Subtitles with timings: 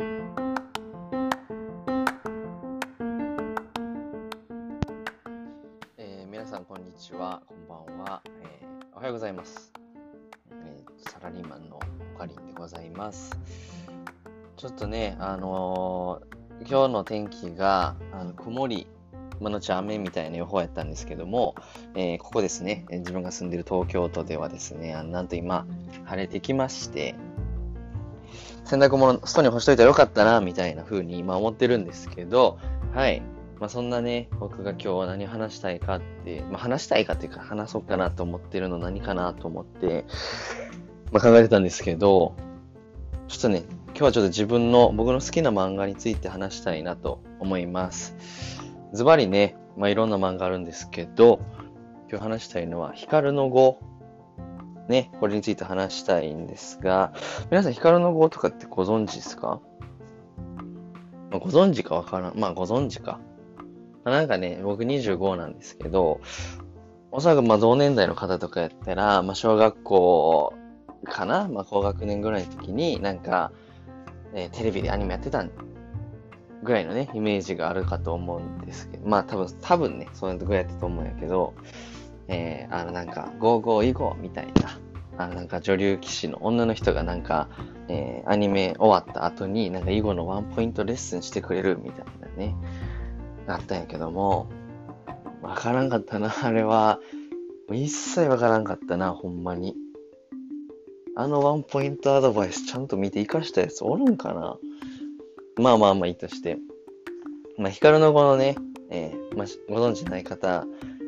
[0.00, 9.72] えー皆さんこんにちは、こんばんは、えーおはようございます、
[10.52, 11.80] えーサラリーマンの
[12.14, 13.36] おかりんでございます。
[14.56, 18.86] ちょっとね、あのー今日の天気があの曇り、
[19.40, 21.56] まあ後雨みたいな予報やったんですけども、
[21.96, 25.66] えーここですね、え自分が住んでる東京都ではですね、あなんと今、
[26.04, 27.16] 晴れてきまして、
[28.68, 32.58] 洗濯物、外に干しといたらよかったな、みたいな風に今思ってるんですけど、
[32.94, 33.22] はい。
[33.58, 40.04] まあそんなね、僕が今日は何話したいかって、まあ話したいかっていうか話そうかなと思ってるの何かなと思って、
[41.10, 42.34] まあ考えてたんですけど、
[43.28, 48.14] ちょっとね、今日はちょっと自分の、僕の好きな漫画について話したいなと思います。
[48.92, 51.40] ズバリね、まあいろんな漫画あるんですけど、
[52.10, 53.78] 今日話したいのは、光の語。
[54.88, 57.12] ね、これについて話したいんですが、
[57.50, 59.60] 皆さん光の語とかってご存知ですか？
[61.30, 62.38] まあご存知かわからん。
[62.38, 63.20] まあご存知か。
[64.04, 66.20] まあなんかね、僕25なんですけど、
[67.10, 70.54] おそらくまあ同年代の方とかやったら、まあ小学校
[71.04, 71.48] かな？
[71.48, 73.52] まあ高学年ぐらいの時になんか、
[74.34, 75.44] えーテレビでアニメやってた
[76.62, 81.54] ぐらいのね、イメージがあるかと思うんですけど、まあ多分、多分ね、そういうぐらいやったと思うんやけど、
[82.26, 84.78] えー、あのなんか、ゴーゴーイゴーみたいな、
[85.18, 87.48] あなんか女流棋士の女の人がなんか、
[87.88, 92.54] えーアニメ終わった後になんか囲碁のワンポイントレッスンしてくれるみたいなね、
[93.46, 94.48] あったんやけども、
[95.42, 97.00] わからんかったな、あれは。
[97.70, 99.74] 一切わからんかったな、ほんまに。
[101.16, 104.56] あのワンポイントアドバイスちゃんと見て活かしたやつおるんかな
[105.56, 106.58] まあまあまあいいとして。
[107.56, 108.54] まあ、光の子のね、
[108.88, 110.64] えーまあ、ご存知ない方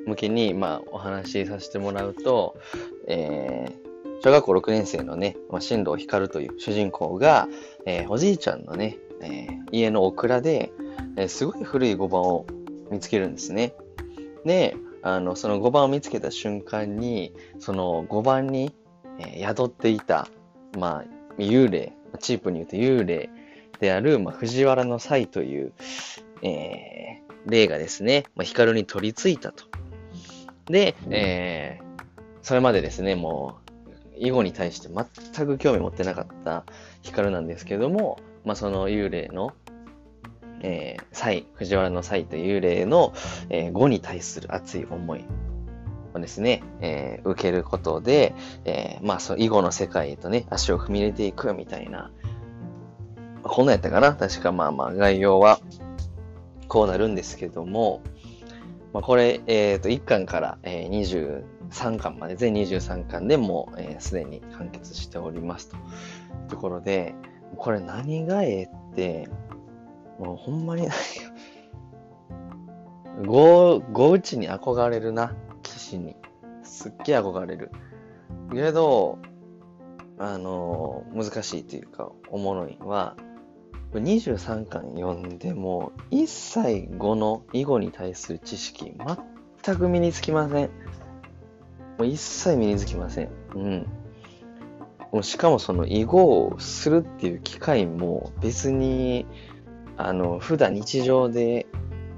[0.07, 2.57] 向けに、まあ、お話しさせてもらうと、
[3.07, 3.90] えー
[4.23, 7.49] 小学校6年生のね、まあ、進藤光という主人公が、
[7.87, 10.73] えーおじいちゃんのね、えー家のオクラで、
[11.17, 12.47] えーすごい古い碁盤を
[12.91, 13.73] 見つけるんですね。
[14.45, 18.75] で、あの、その碁盤を見つけた瞬間に、その碁盤に、
[19.19, 20.29] え宿っていた、
[20.79, 21.05] まあ、
[21.39, 23.31] 幽霊、チープに言うと幽霊
[23.81, 25.73] である、まあ、藤原の才という、
[26.43, 29.65] え霊がですね、まあ、光に取り付いたと。
[30.67, 31.81] で、え
[32.43, 33.70] それまでですね、もう、
[34.21, 36.65] 囲碁に対して全く興味持ってなかった
[37.03, 39.53] 光なんですけども、まあ、その幽霊の、
[40.61, 43.15] えー、才、藤原の才と幽霊の、
[43.49, 45.25] えー、語に対する熱い思い
[46.15, 52.11] をですね、えー受けることで、えーまあ、その囲碁の世界へとね、足を踏み入れていくみたいな、
[53.43, 54.15] まあこんなんやったかな。
[54.15, 55.61] 確かまあまあ概要は
[56.69, 58.03] こうなるんですけども、
[58.93, 60.89] まあ、これ、えっ、と、1巻から、えー
[61.71, 65.77] 3巻まで、全23巻でもう、えーすでに完結しておりますと。
[66.49, 67.15] ところで、
[67.57, 69.29] これ何がええって、
[70.19, 70.97] もうほんまに何か、
[73.27, 76.17] ご、ごうちに憧れるな、騎士に。
[76.63, 77.71] すっげえ憧れる。
[78.53, 79.19] けど、
[80.19, 83.17] あの難しいというか、おもろいのは、
[83.93, 88.95] 23巻読んでも、一切語の囲碁に対する知識、
[89.65, 90.71] 全く身につきません。
[92.01, 93.29] もう一切身につきません。
[93.55, 93.87] うん。
[95.13, 99.27] もうしかもその囲碁をするっていう機会も別に、
[99.99, 101.67] あの、普段日常で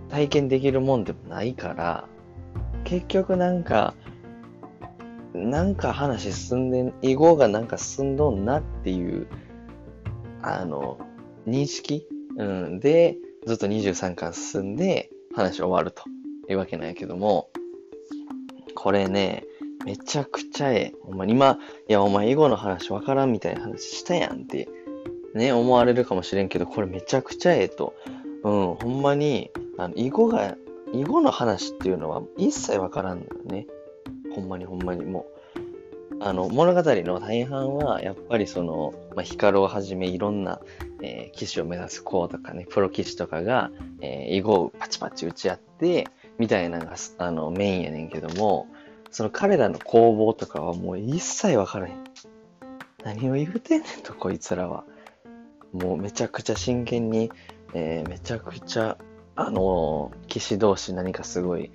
[0.09, 2.05] 体験できるもんでもないから、
[2.85, 3.95] 結局なんか、
[5.35, 9.27] なんか話進んで、囲碁がなんか進んどんなっていう、
[10.43, 10.97] あの、
[11.49, 12.07] 認識、
[12.37, 13.17] うん、で、
[13.49, 16.05] ずっと23巻進んで話終わると
[16.49, 17.49] いうわけなんやけども、
[18.77, 19.43] これね、
[19.85, 20.95] めちゃくちゃええ。
[21.05, 24.69] お前今、いやお前囲碁の話わからんみたいな話したやんって、
[25.35, 27.95] ね、思われるかもしれんけど、これめちゃくちゃええと。
[28.45, 30.57] うん、ほんまに、あの、囲碁が、
[30.93, 33.67] 囲碁の話っていうのは一切わからんのよね。
[34.35, 35.43] ほんまにほんまにもう。
[36.21, 40.61] あの、物語の大半は、やっぱりその、まあ、ヒカルをはじめいろんな、
[41.03, 43.71] えー騎士を目指す子とかね、プロ騎士とかが、
[44.01, 46.07] えー囲碁をパチパチ打ち合って、
[46.39, 48.69] みたいなのが、あの、メインやねんけども、
[49.13, 52.05] その彼らの攻防とかはもう一切わからへん。
[53.05, 54.85] 何を言うてんねんと、こいつらは。
[55.73, 57.31] もうめちゃくちゃ真剣に、
[57.75, 58.97] えーめちゃくちゃ、
[59.37, 61.71] あのー騎士同士何かすごい、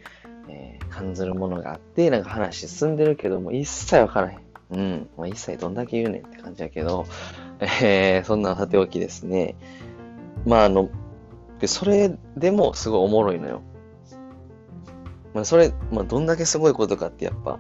[0.49, 4.39] えー感じるものがあって、なんか話進んでるけども、一切わからへん。
[4.71, 5.09] うん。
[5.17, 7.05] まあ、一切どんだけ言うねんって感じやけど、
[7.59, 9.55] えーそんなさておきですね。
[10.45, 10.89] まあ、あの、
[11.59, 13.61] で、それでもすごいおもろいのよ。
[15.37, 17.59] まあ、それ、まあ、どんだけすごいことかってやっぱ、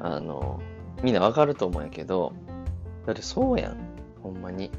[0.00, 0.60] あの、
[1.00, 2.32] みんなわかると思うんやけど、
[3.06, 3.76] だってそうやん。
[4.20, 4.72] ほんまに。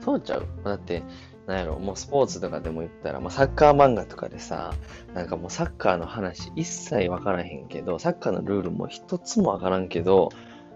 [0.00, 0.46] 通っちゃう？
[0.64, 1.02] だって、
[1.46, 4.72] なんやろ、もうスポーツとかでも言ったら、まあ、サッカー漫画とかでさ、
[5.12, 10.30] なんかもうサッカーの話一切わからへんけど、サッカーのルールも一つもわからんけど、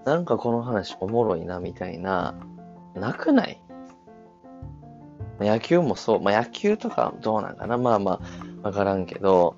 [0.04, 2.34] なんかこの話おもろいなみたいな、
[2.94, 3.62] なくない？
[5.40, 6.20] 野球もそう。
[6.20, 7.78] まあ、野球とかどうなんかな？
[7.78, 8.20] まあま
[8.62, 9.56] あ、わからんけど、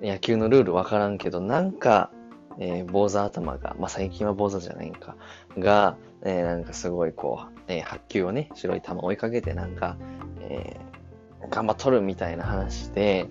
[0.00, 2.10] 野球のルールわからんけど、なんか、
[2.58, 5.16] えー、坊主頭が、まあ、最近は坊主じゃないんか、
[5.58, 9.96] が、えー、なんかすごいこう、えー、白球をね、白い球追いかけてなんか、
[10.40, 13.28] えー、頑張っとるみたいな話で、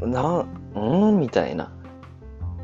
[0.00, 1.18] な、うん？
[1.18, 1.72] みたいな。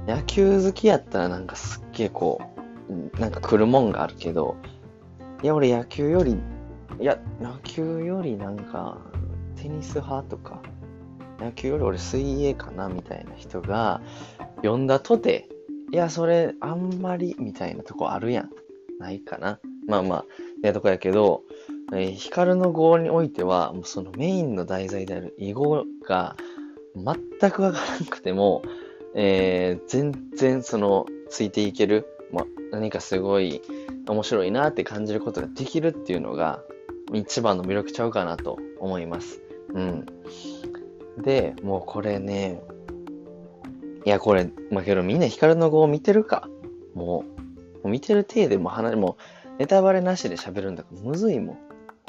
[0.07, 2.41] 野球好きやったらなんかすっげえこ
[2.89, 4.57] う、なんか来るもんがあるけど、
[5.43, 6.39] いや、俺野球より、
[6.99, 8.99] いや、野球よりなんか、
[9.57, 10.61] テニス派とか、
[11.41, 14.01] 野球より俺水泳かなみたいな人が、
[14.57, 15.49] 読んだとて、
[15.93, 18.51] いや、それあんまりみたいなとこあるやん。
[18.99, 19.59] ないかな。
[19.87, 20.25] まあまあ、
[20.63, 21.43] ねとこやけど、
[21.93, 26.37] えー、ヒカルの語においては、もうそのメインの題材である囲碁が
[26.95, 28.63] 全くわからなくても、
[29.15, 33.63] えー、全然その、ついていける、まあ、何かすごい
[34.07, 36.61] 面白いなって感じることができるっていうのが、
[37.13, 39.43] 一番の魅力ちゃうかなと思います。
[39.75, 40.07] うん。
[41.19, 42.61] で、もうこれね、
[44.05, 46.49] いや、これ、まあ、けどみんなヒカルの語を見てるか
[46.95, 51.59] もう、もう見てる体でも話、もう、ネタバレなしで喋るんだからむずいもん。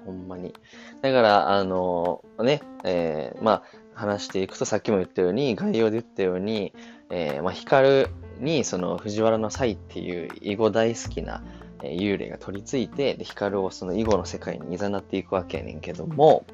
[0.05, 0.53] ほんまに。
[1.01, 3.63] だから、あのー、ね、えー、まあ、
[3.93, 6.73] 話していくと、さっきも言ったように、概要で言ったように、
[7.09, 8.09] えー、まあ、ヒカル
[8.39, 11.43] に、その、藤原の際っていう囲碁大好きな、
[11.83, 16.45] えー、幽霊が取り付いて、で、ヒカルをその囲碁の世界に誘っていくわけやねんけども、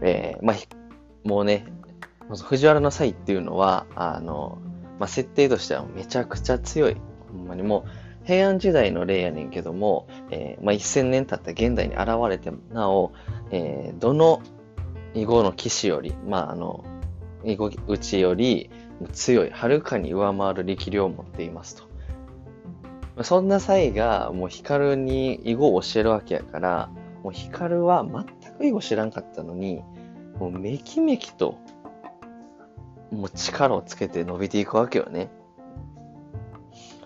[0.00, 0.56] えー、まあ、
[1.24, 1.66] もうね、
[2.28, 4.58] 藤原の際っていうのは、あの、
[4.98, 6.96] まあ、設定としてはめちゃくちゃ強い。
[7.32, 13.12] ほんまにもう、平安時代の例やねんけども、えー、まあ、1000年経った現代に現れてなお、
[13.50, 14.40] えー、どの
[15.14, 16.84] 囲碁の騎士より、まあ、あの、
[17.44, 18.70] 囲碁打ちより
[19.12, 23.22] 強い、はるかに上回る力量を持っていますと。
[23.22, 26.90] そんな際が、もうヒカルに囲碁を教えるわけやから、
[27.22, 29.82] もうヒカルは全く囲碁知らんかったのに、
[30.38, 31.58] もうめきめきと、
[33.10, 35.30] もう力をつけて伸びていくわけよね。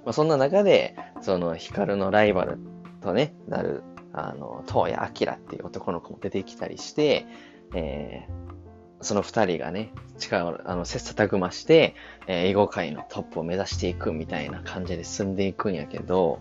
[0.05, 2.59] まあ、そんな中で、そのヒカルのライバル
[3.03, 3.83] とね、なる、
[4.13, 7.27] あの、東谷明っていう男の子も出てきたりして、
[7.75, 11.95] えー、その二人がね、力を、あの、切磋琢磨して、
[12.27, 16.41] えー、囲碁界のトップを目指していくみたいな感じで進んでいくんやけど、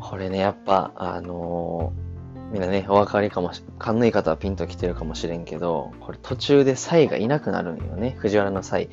[0.00, 2.05] これね、やっぱ、あのー
[2.52, 8.14] みんなね、お分かりかもし、勘のいい方はピンと来てるかもしれんけど、これ途中でサイがいなくなるんよね。
[8.18, 8.88] 藤原のサイ。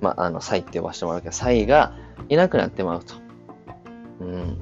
[0.00, 1.96] まあ、あの、サイって呼ばせてもらうけど、サイが
[2.28, 3.14] いなくなってまうと。
[4.20, 4.58] うん。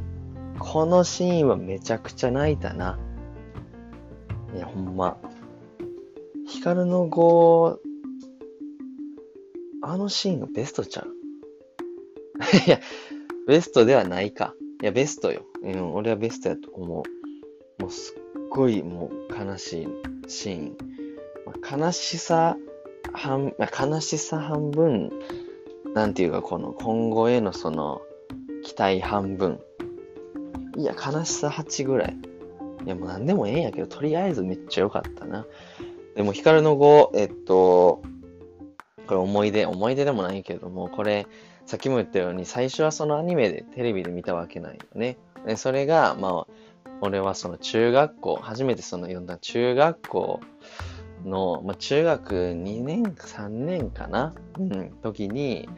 [0.58, 2.98] このシーンはめちゃくちゃ泣いたな。
[4.54, 5.18] いや、ほんま。
[6.46, 7.78] ヒカルの語、
[9.82, 11.08] あのシーンがベストちゃう？
[12.66, 12.80] いや、
[13.46, 14.54] ベストではないか。
[14.82, 15.42] いや、ベストよ。
[15.62, 17.82] うん、俺はベストやと思う。
[17.82, 19.88] もうすっごいもう悲しい
[20.28, 20.76] シーン。
[21.44, 22.56] ま、悲しさ
[23.12, 25.10] 半、悲しさ半分、
[25.94, 28.02] なんていうかこの今後へのその
[28.64, 29.60] 期待半分。
[30.76, 32.16] いや、悲しさ8ぐらい。
[32.84, 35.46] いや、もう何でもええんやけど、とりあえずめっちゃ良かったな。
[36.14, 38.02] でも、光の語、えっと、
[39.06, 41.26] これ思い出、思い出でもないけども、これ、
[41.64, 45.16] さっきも言ったように、最初はそのアニメでテレビで見たわけないよね。
[45.46, 46.52] でそれが、まあ、
[47.00, 50.40] 俺はその中学校、初めてその読んだ中学校
[51.24, 55.68] の、まあ、中学2年か3年かな、うん、時に、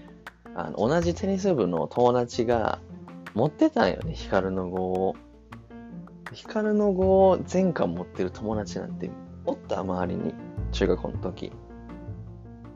[0.54, 2.80] あの同じテニス部の友達が
[3.34, 5.16] 持ってたんよね、ヒカルの語を。
[6.32, 9.10] ヒカルの語を全巻持ってる友達なんて
[9.46, 10.34] おった周りに、
[10.72, 11.52] 中学校の時。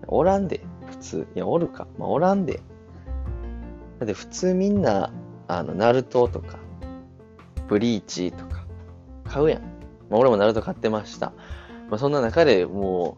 [0.06, 1.26] おらんで、普通。
[1.34, 1.86] いや、おるか。
[1.98, 2.62] まあ、おらんで。
[3.98, 5.12] だって普通みんな、
[5.48, 6.58] あの、ナルトとか、
[7.68, 8.66] ブリーチとか
[9.24, 9.62] 買うやん。
[10.10, 11.32] まあ、俺もナルト買ってました。
[11.88, 13.16] まあ、そんな中でも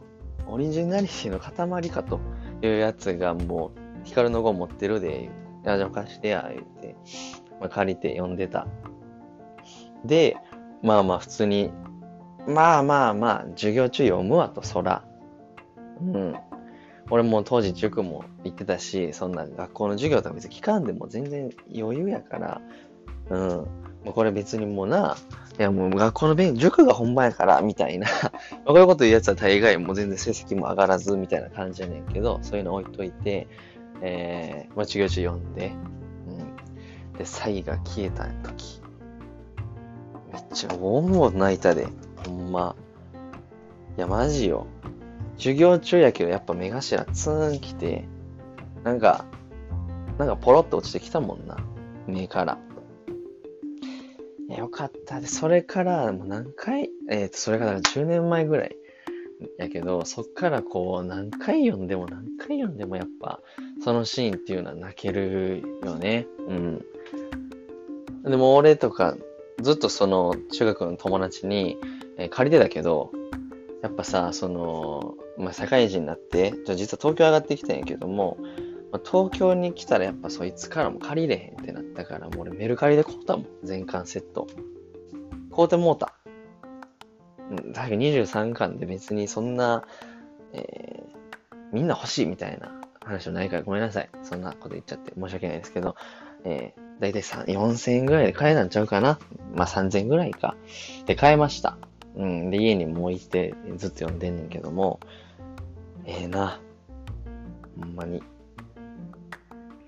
[0.48, 2.20] う、オリジナリティの塊かと
[2.62, 5.30] いうやつがもう、ヒカルの語持ってるで、
[5.64, 6.96] や、じゃあ貸してや、言って、
[7.60, 8.66] まあ、借りて読んでた。
[10.04, 10.36] で、
[10.82, 11.70] まあまあ普通に、
[12.46, 15.02] まあまあまあ、授業中読むわと、そら。
[16.00, 16.34] うん。
[17.10, 22.60] 俺も当時塾も行ってたし、そんな学校の授業とか別に聞かんでも全然余裕やから、
[23.30, 23.66] うん。
[24.04, 25.16] もうこれ別にもうな、
[25.58, 28.06] いやもう学校の勉強塾が本番やから、みたいな
[28.66, 33.48] こういうこと言うやつは大概もう全然成績も上がらず、みたいな感じやねんけど、そういうの置いといて、
[34.00, 35.72] えー、まあ、授業中読んで、
[36.28, 37.16] うん。
[37.16, 38.82] で、サイが消えた時、
[40.32, 41.86] めっちゃ、もう泣いたで。
[42.26, 42.76] ほんま。
[43.96, 44.66] いや、マジよ。
[45.36, 48.04] 授業中やけど、やっぱ目頭ツーン来て、
[48.82, 49.24] なんか、
[50.18, 51.56] なんかポロッと落ちてきたもんな。
[52.06, 52.58] 目から。
[54.48, 58.76] よかったで、それから、もう何回、えっ、ー、と、それから10年前ぐらい
[59.58, 63.40] やけど、そっからこう、何回読んでも何回読んでもやっぱ、
[63.82, 66.26] そのシーンっていうのは泣けるよね。
[66.48, 66.84] うん。
[68.24, 69.16] でも俺とか、
[69.60, 71.78] ずっとその中学の友達に、
[72.16, 73.12] えー、借りてたけど、
[73.82, 78.38] やっぱさ、その、まあ、社会人になって、実は東京上がってきたんやけども、
[78.92, 83.46] まあ、東京に来たらやっぱそいつからも借りれへんってなったから、もう俺メルカリで買うたもん。
[83.62, 84.46] 全巻セット。
[85.54, 86.14] 買うてもうた。
[87.50, 89.84] うん、だけど23巻で別にそんな、
[90.52, 92.72] えー、みんな欲しいみたいな
[93.04, 94.10] 話はないからごめんなさい。
[94.22, 95.96] そんなこと言っちゃって申し訳ないですけど、
[96.44, 99.18] えー、だいたい4000円ぐらいで買えたんちゃうかな
[99.54, 100.56] まあ3000円ぐらいか。
[101.06, 101.78] で買えました。
[102.16, 102.50] うん。
[102.50, 105.00] で、家にも置いてずっと読んでんねんけども、
[106.06, 106.60] ええー、な。
[107.78, 108.22] ほんまに。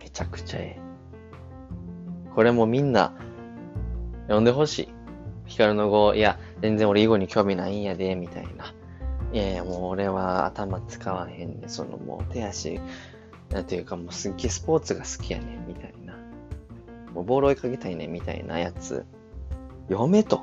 [0.00, 0.85] めちゃくちゃええ。
[2.36, 3.14] これもみんな、
[4.24, 4.88] 読んでほしい。
[5.46, 8.74] ヒカルの語、いや、全然俺囲碁に興味ないんやで、みたいな。
[9.32, 12.78] いやいや、もう俺は頭使わへんねそのもう手足、
[13.50, 16.14] なんていうかもうすっげえスポーツが好きやねん、みたいな。
[17.14, 19.06] もうボール追いかけたいねん、みたいなやつ。
[19.88, 20.42] 読めと。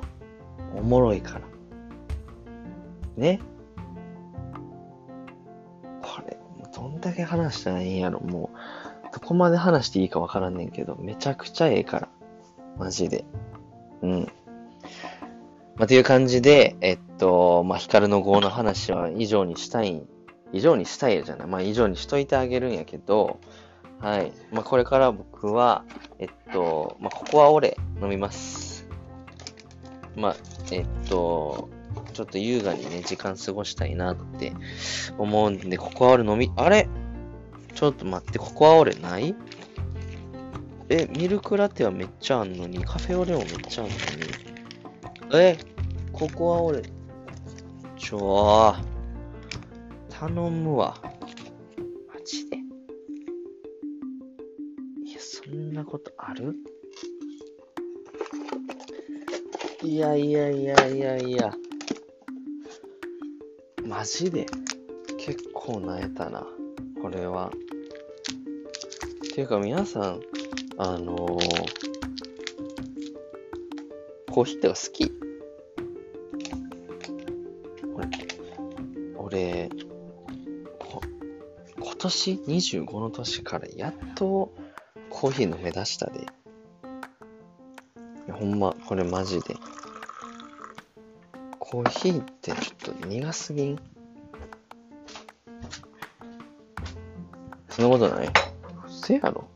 [0.74, 1.42] おもろいから。
[3.16, 3.38] ね。
[6.02, 6.36] これ、
[6.74, 8.53] どんだけ話したらいいんやろ、もう。
[9.24, 12.08] こまで話していいかわからんねんけど、めちゃくちゃええから。
[12.78, 13.24] マジで。
[14.02, 14.32] うん。
[15.76, 20.02] まあ、という感じで、えっと、まあ、ヒカルの号の話は以上にしたい、
[20.52, 21.48] 以上にしたいじゃない。
[21.48, 23.38] まあ、以上にしといてあげるんやけど、
[24.00, 24.32] はい。
[24.52, 25.84] まあ、これから僕は、
[26.18, 28.88] えっと、まあ、ここは俺飲みます。
[30.16, 30.36] まあ、
[30.70, 31.68] えっと、
[32.12, 34.52] ちょっと優雅にね、時間過ごしたいなって
[35.18, 36.88] 思うんで、ここは俺飲み、あれ？
[37.74, 39.34] ちょっと待って、ここは俺ない？
[40.88, 44.34] え、ミルクラテはめっちゃあんのに、カフェオレもめっちゃあんのに、
[45.32, 45.58] え、
[46.12, 46.82] ここは俺、
[47.96, 48.76] ちょー、
[50.08, 51.00] 頼むわ。
[51.02, 52.56] マジで？
[55.04, 56.54] いや、そんなことある？
[59.82, 61.54] いやいやいやいやいや。
[63.84, 64.46] マジで？
[65.18, 66.46] 結構なえたな。
[67.04, 67.48] これは。
[67.48, 70.22] っていうか皆さん、
[70.78, 71.38] あのー、
[74.30, 75.12] コーヒーって好き？
[79.18, 79.68] 俺、
[81.78, 84.54] 今年25の年からやっと
[85.10, 86.26] コーヒー飲め出したで。
[88.32, 89.56] ほんま、これマジで。
[91.58, 93.93] コーヒーってちょっと苦すぎん？
[97.74, 98.30] そんなことないう
[98.88, 99.48] せやろ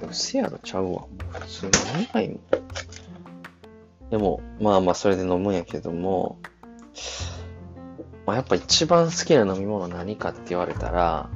[0.00, 1.04] うせやろちゃうわ。
[1.40, 1.72] 普通に
[2.06, 2.40] 苦いもん。
[4.10, 6.38] でも、まあまあそれで飲むんやけども、
[8.24, 11.28] まあ、やっぱ一番好きな飲み物何かって言われたら、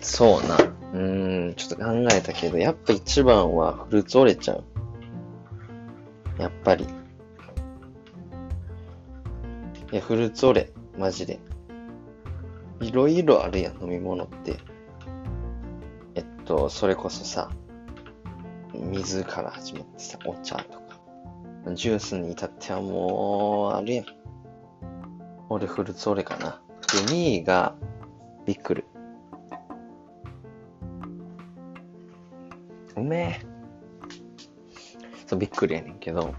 [0.00, 0.56] そうな。
[0.56, 4.64] うーん、ちょっと考えたけど、やっぱ一番はフルーツ折れちゃう。
[6.38, 6.86] やっぱり。
[9.92, 10.72] いや、フルーツ折れ。
[10.98, 11.38] マジで。
[12.92, 14.58] いろいろあるやん、飲み物って。
[16.14, 17.48] えっと、それこそさ、
[18.74, 21.00] 水から始まってさ、お茶とか。
[21.72, 24.06] ジュースに至ってはもう、あるやん。
[25.48, 26.60] 俺フルーツオレかな。
[26.92, 27.74] で、2位が
[28.44, 28.84] ビックル。
[32.94, 33.46] うめえ。
[35.26, 36.34] そう、ビックルやねんけど、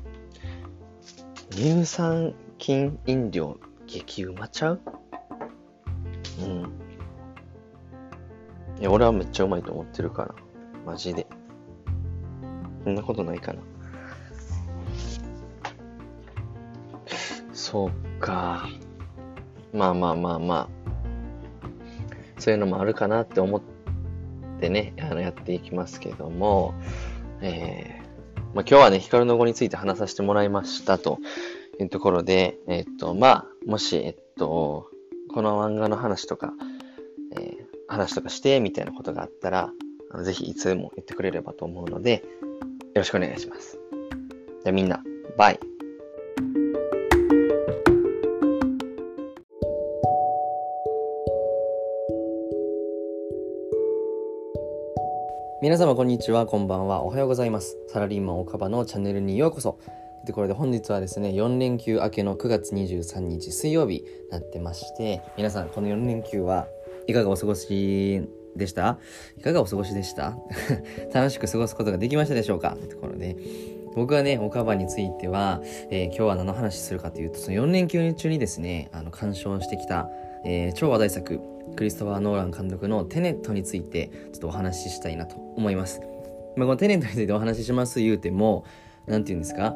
[1.49, 3.57] 乳酸菌飲料
[3.87, 4.81] 激うまちゃう？
[8.83, 10.35] いや、俺はめっちゃうまいと思ってるから。
[10.85, 11.25] マジで。
[12.83, 13.61] そんなことないかな。
[17.53, 18.67] そうか。
[19.71, 20.69] まあまあまあまあ、
[22.37, 23.61] そういうのもあるかなって思っ
[24.59, 26.73] てね、あのやっていきますけども、
[27.39, 31.19] えー、まあ、今日はね、ヒカルの語について話させてもらいましたと
[31.79, 34.89] いうところで、えっと、まあ、もし、えっと、
[35.33, 36.51] この漫画の話とか、
[37.37, 39.71] えー、話とかしてみたいなことがあったら、
[40.11, 42.23] あのぜひいつでも言ってくれればと思うので、
[42.79, 43.79] よろしくお願いします。
[44.63, 45.03] じゃあみんな、
[45.37, 45.59] バイ。
[55.63, 59.79] 皆様こんにちはこんばんはおはようございますサラリーマン岡場のチャンネルにようこそ
[60.25, 66.67] でこれで本日はですね4連休明けの9月23日水曜日なってまして皆さんこの4連休は
[67.07, 68.21] いかがお過ごし
[68.55, 68.99] でした？
[69.37, 70.37] いかがお過ごしでした？
[71.13, 72.75] 楽しく過ごすことができましたでしょうか？
[72.75, 73.35] というところで
[73.95, 80.09] 僕はね、岡場については、えー、今日は何の話するかというと、その4連休中にですね、あの、鑑賞してきた、
[80.45, 81.39] えー、超話題作、
[81.75, 86.01] クリストファー・ノーラン監督のテネットについてちょっとお話ししたいなと思います。
[86.55, 88.65] まあ、このテネットについてお話しします言うても、
[89.05, 89.75] 何て言うんですか、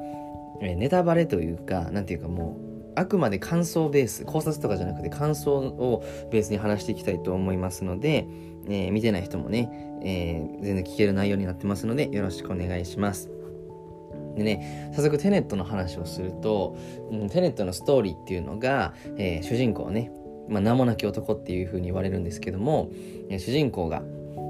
[0.62, 2.67] えー、ネタバレというか、何て言うかもう、
[2.98, 8.28] あくまで感想ベース、考察とかじゃなくて感想をベースに話していきたいと思いますので、
[8.68, 9.70] えー、見てない人もね、
[10.04, 13.30] えー、全然聞ける内容になってますので、よろしくお願いします。
[14.36, 16.76] でね、早速テネットの話をすると、
[17.12, 20.12] うん、テネットのストーリーっていうのが、えー、主人公ね、
[20.50, 22.90] まあ、名もなき男っていう風に言われるんですけども
[23.30, 24.02] 主人公が、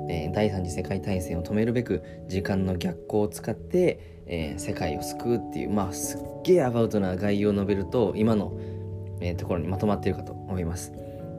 [0.10, 8.58] えー、第三次世界大戦を止めるべく時間の逆行を使って、えー、世界を救うっていうまあすっげえアバウトな概要を述べると今の、
[9.22, 10.94] えー、ところにまとまっているかと思います。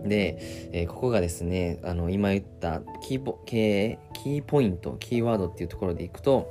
[0.05, 0.39] で、
[0.73, 6.49] えー、ここがですねあの今言ったキーポキーポイントキーワードっていうところでいくと、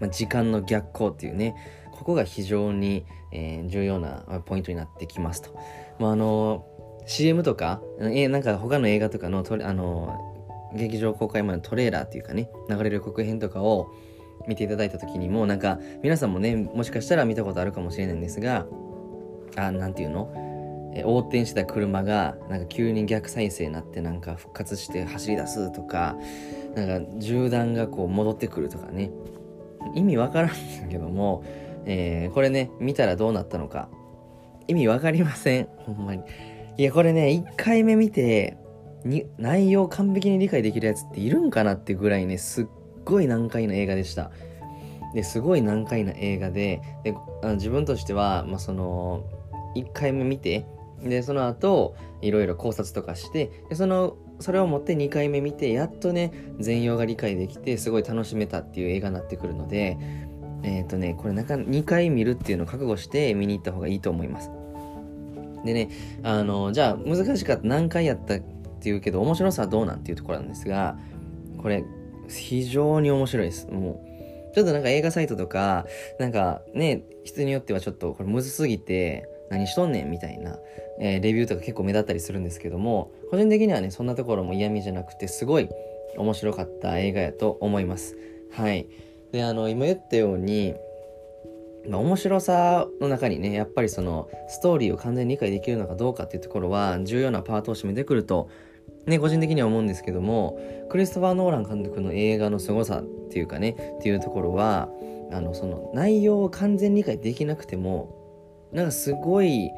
[0.00, 1.54] まあ、時間の逆行っていうね
[1.92, 5.58] ここが非常に、えー、重要なポイントになってきますと。
[5.98, 6.64] まあ、あの
[7.06, 13.90] CM とか、えなんか他の映画とかの、あの、劇場公開前のトレーラーっていうかね、流れる予告編とかを
[14.46, 18.66] 見ていただいた時にも、なんか、皆さんもね、もしかしたら見たことあるかもしれないんですが、
[19.56, 20.32] あ、なんていうの？
[20.92, 26.16] え横転した車がなんか急に逆再生になってなんか復活して走り出すとか
[26.74, 29.12] なんか銃弾がこう戻ってくるとかね。
[29.94, 31.44] 意味わからんですけども、
[31.86, 33.88] えー、これね見たらどうなったのか。
[34.70, 35.68] 意味わかりません。
[35.78, 36.22] ほんまに。
[36.76, 38.56] いや、これね、1回目見て、
[39.04, 42.66] に内容完璧に理解できるやつっているんかなってぐらいね、すっ
[43.10, 44.30] ごい難解な映画でした。
[45.14, 47.14] で、すごい難解な映画で、で
[47.54, 49.24] 自分としては、まあ、その、
[49.76, 50.66] 1回目見て、
[51.02, 59.98] で、その後、いろいろ考察とかして、で、その、それを持って2回目見て、やっとね、全容が理解できて、すごい楽しめたっていう映画になってくるので、
[60.62, 64.50] えっ、ー、とね、これなか2回見るっていうのを覚悟して見に行った方がいいと思います。
[65.64, 65.88] でね、
[66.22, 68.40] あの、じゃあ難しかった何回やったっ
[68.80, 70.98] ていうけど面白さはどうなんていうところなんですが、
[71.58, 71.84] これ
[72.38, 73.66] 非常に面白いです。
[73.70, 74.02] も
[74.52, 75.86] う、ちょっとなんか映画サイトとか、
[76.18, 80.58] なんかね、人によってはちょっとこれむずすぎて、何しとんねんみたいな、
[81.00, 85.68] えー、レビューとか結構目立ったりするんですけども、個人的にはね、そんなところも嫌味じゃなくて、すごい
[86.16, 88.16] 面白かった映画やと思います。
[88.52, 88.86] はい。
[89.32, 90.74] で、あの、今言ったように、
[91.88, 98.50] まあ、面白さの中にねやっぱりそのストーリーを完全に理解できるのかどうかっていうところは重要なパートを占めてくると
[99.10, 104.88] ね個人的には思うんですけどもクリストファー・ノーラン監督の映画の凄さっていうかねっていうところは
[105.32, 108.16] あのその内容を完全理解できなくても
[108.72, 109.70] なんかすごい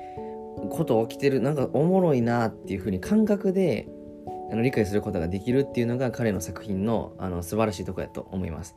[0.71, 3.89] こと起きてるなんかおもろいなっていう風に感覚で
[4.51, 8.77] あの理解することができるっていうのが彼の作品のあの素晴らしいとこやと思います。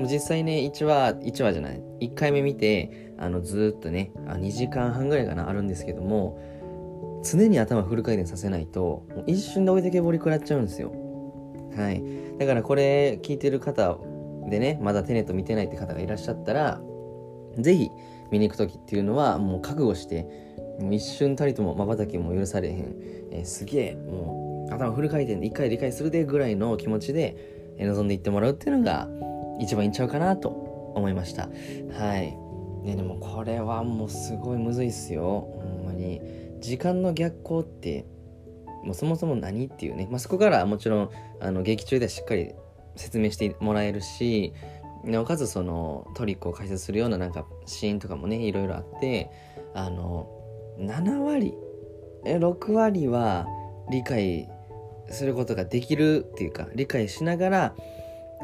[0.00, 6.40] 実際ね、1話、1話じゃない、1回目見て、あの、ずっとね、あ2時間半ぐらいかな、あるんですけども、
[7.24, 10.92] 常に頭フル回転させないと、一瞬で置いてけぼり食らっちゃうんですよ。
[11.76, 12.02] はい。
[12.38, 13.98] だからこれ聞いてる方
[14.48, 16.80] でね、まだテネット見てないって方がいらっしゃったら、
[17.58, 17.90] ぜひ
[18.30, 20.24] 見に行く時っていうのは、もう覚悟して、
[20.80, 22.96] もう一瞬たりとも瞬きも許されへん、
[23.30, 29.08] えー、すげえ、もう頭フル回転で一回理解するでぐらいの気持ちで臨んでいってもらうっていうのが、
[29.60, 30.48] 一番いっちゃうかなと
[30.94, 31.48] 思いました。
[31.92, 32.36] はい。
[32.84, 35.48] ねでもこれはもうすごいむずいっすよ。
[35.58, 35.83] ほん。
[35.94, 36.20] に
[36.60, 38.06] 時間の逆行って
[38.84, 42.52] もうそもそも何っていうね、まあ、そこからもちろんあの劇中ではしっかり
[42.96, 44.52] 説明してもらえるし
[45.04, 49.30] なおかつそのトリックを解説するようななんかシーンとかもねいろいろあって
[49.74, 50.28] あの
[50.78, 51.54] 7割
[52.24, 53.46] え6割は
[53.90, 54.48] 理解
[55.10, 57.74] することができるっていうか理解しながら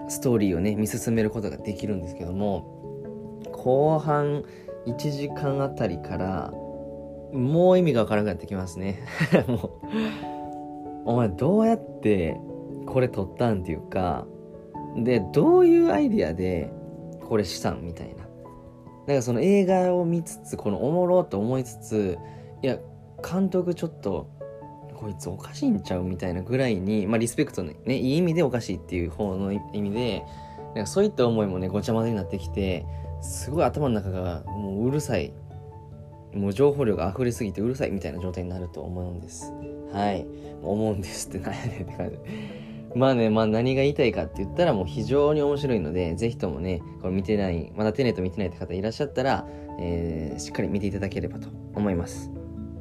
[0.09, 4.45] ストーリーをね見進めることができるんですけども後半
[4.87, 6.53] 1時間あたりから
[7.33, 9.01] もう意味がわからなくなってきますね。
[9.47, 9.71] もう。
[11.05, 12.38] お前どうやって
[12.87, 14.27] これ撮ったんっていうか
[14.97, 16.71] でどういうアイディアで
[17.27, 18.29] これしたんみたいな。
[19.07, 22.19] だかその映画を見つつこのおもろと思いつつ
[22.62, 22.79] いや
[23.29, 24.29] 監督ちょっと
[25.01, 30.23] こいつおかしいんちゃうみたいなぐらいに、まあ、リスペクトね、ね、いい意味でおかしいっていう方の意味で、
[30.75, 32.85] なんかそういった思いもね、ごちゃ混ぜになってきて、
[33.23, 35.33] すごい頭の中がもううるさい、
[36.35, 39.53] もう情報量が溢れすぎてうるさいみたいな状態になると思うんです。
[39.93, 40.27] はい。
[40.62, 42.16] 思うんですって何やねんって感じ。
[42.95, 49.47] まあね、まあ何が言いたいかって言ったらもう非常に面白いので、ぜひともね、これ見てない、まだテネット見てないって方いらっしゃったら、
[49.79, 52.31] えー、しっかり見ていただければと思います。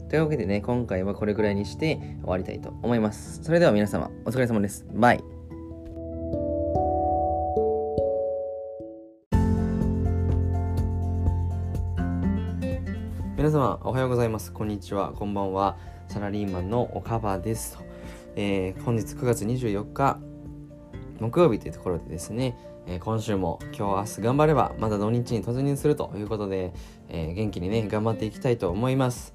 [0.10, 3.44] というわけでね、今回はこれぐらいにして終わりたいと思います。
[3.44, 4.86] それでは皆様、お疲れ様です。
[4.94, 5.39] バイ。
[13.40, 14.52] 皆様、おはようございます。
[14.52, 15.14] こんにちは。
[15.14, 15.78] こんばんは。
[16.10, 17.86] サラリーマンの岡場ですと。
[18.36, 20.20] えー、本日9月24日
[21.22, 26.74] 木曜日というところでですね、えー、今週も今日明日頑張ればまた土日に突入するということで、
[27.08, 29.34] えー、元気にね頑張っていきたいと思います、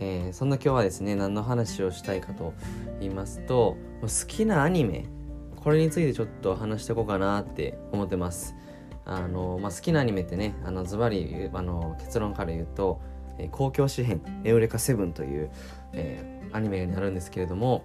[0.00, 2.52] えそんな今日はですね何の話をしたいかと
[2.98, 5.06] 言いますと好きなアニメ
[5.54, 8.56] これについてちょっと話していこうかなって思ってます
[9.04, 13.00] あの、まあ、好きなアニメってねあのズバリあの結論から言うと
[13.38, 15.50] 「え公共詩編エウレカセブン」という、
[15.92, 17.82] えアニメになるんですけれども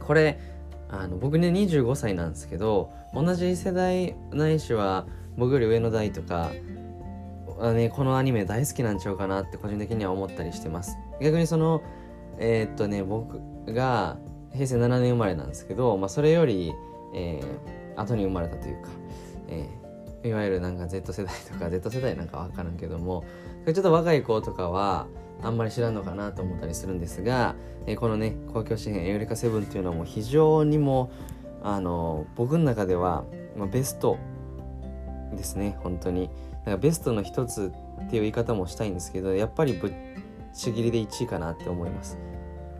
[0.00, 0.38] これ
[0.88, 6.50] あの僕ね25歳なんですけど同じ世代ないしは僕より上の代とか
[7.72, 10.96] ね、このアニメ大好きなんちゃうかなって個人的には思ったりしてます。
[11.20, 11.82] 逆にその
[12.38, 14.16] えー、っとね僕が
[14.52, 16.72] 平成7年生まれなんですけど、まあ、それより、
[17.14, 18.88] えー、後に生まれたというか、
[19.48, 23.24] えー、いわゆるなんか Z 世代とか Z 世代なんか分からんけども
[23.66, 25.06] ちょっと若い子とかは
[25.42, 27.54] あんまり知らんのかなと思ったりするんですが、
[27.86, 31.10] え、このね公共紙幣エウレカセブンっていうのはもう非常にも
[31.62, 33.24] あの僕の中では、
[33.56, 34.18] まあ、ベスト
[35.32, 36.28] ですね本当に。
[36.64, 37.72] だからベストの一つ
[38.06, 39.92] っていう言い方もしたいんですけどやっぱりぶっ
[40.54, 42.18] ちぎりで1位かなって思います、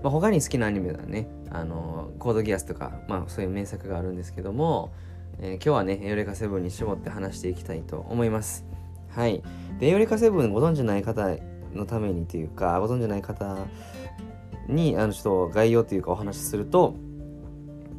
[0.02, 4.92] まあ、他に好きなアニメはねあのコードギアスとか、まあ、そういう名作があるんですけども、
[5.40, 8.64] えー、今日はねエウレカセブンに絞って話していきたいと思います。
[9.14, 9.42] はい。
[9.78, 11.28] でエウレカセブンご存知ない方
[11.74, 13.56] のためにというかご存じない方
[14.68, 16.94] にあのちょっと概要というかお話しすると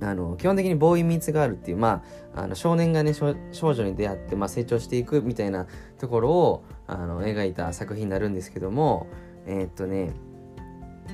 [0.01, 2.03] あの基本的にボーイミーツガールっていう、ま
[2.35, 3.35] あ、あの少年がね少
[3.73, 9.07] 女に出会って、まあ、成長していくみたいなところをあの描いた作品になるんですけども
[9.45, 10.11] えー、っとね、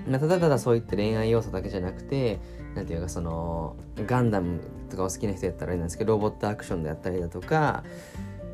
[0.07, 2.39] まあ、ただただそういった恋愛要素だけじゃなくて
[2.75, 3.75] なんていうかその
[4.07, 7.83] ガンダムとかお好きな人やったらあれなんですけどロボットアクションであったりだとか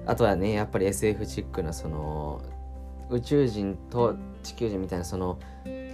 [0.05, 2.41] あとはねやっぱり SF チックなその
[3.09, 5.39] 宇宙人と地球人みたいなその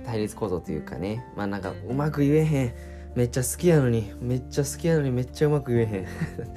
[0.05, 2.73] 対立構造というかねまあなんかうまく言えへん。
[3.15, 6.07] めっちゃ好きやのにめっちゃ好きやのにめっちゃうまく言えへん。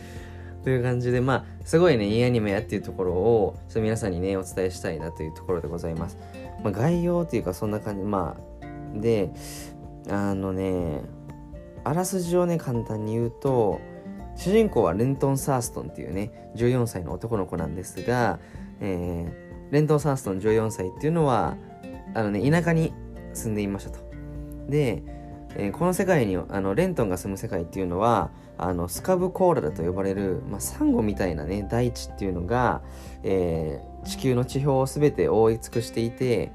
[0.62, 6.16] という感じでまあすごいねいいアニメやっていうところをちょっと皆さんにねお伝えしたいなというところでございます、
[6.62, 8.04] まあ、概要というかそんな感じ。
[8.04, 9.30] まあで
[10.08, 11.02] あのね
[11.82, 13.80] あらすじをね簡単に言うと
[14.36, 18.38] 主人公はレントン・サーストンっていうね14歳の男の子なんですが、
[18.80, 21.56] えー、レントン・サーストン14歳っていうのは
[22.14, 22.92] あのね田舎に
[23.32, 23.98] 住んでいましたと。
[24.68, 25.02] で、
[25.56, 32.82] えー、この世界にあのレントンが住む世界っていうのはあのスカブコーラだと呼ばれる、まあ、サンゴみたいなね大地っていうのが、
[33.22, 36.52] えー、地球の地表を全て覆い尽くしていて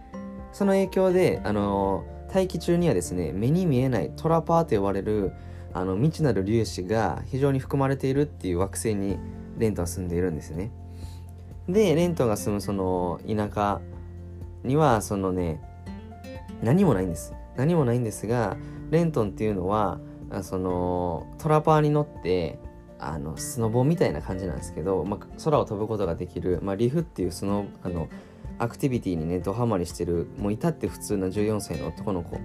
[0.51, 5.33] その影響であの大気中にはですね目に見えないトラパーと呼ばれる
[5.73, 9.17] あの未知なる粒子が非常に含まれているっていう惑星に
[9.58, 10.71] レントンは住んでいるんですね。
[11.67, 13.82] でレントが住むその田舎
[14.63, 15.62] にはそのね
[16.63, 18.58] 何もないんです何もないんですが
[18.89, 19.99] レントンっていうのは
[20.41, 22.60] そのトラパーに乗って
[22.99, 28.10] あのスノボみたいな感じなんですけど、まあ、空を飛ぶことができる、まあ、リフっていうスノあの
[28.58, 32.38] アクティビティにねドハマりしてるもう至って普通な14歳の男の子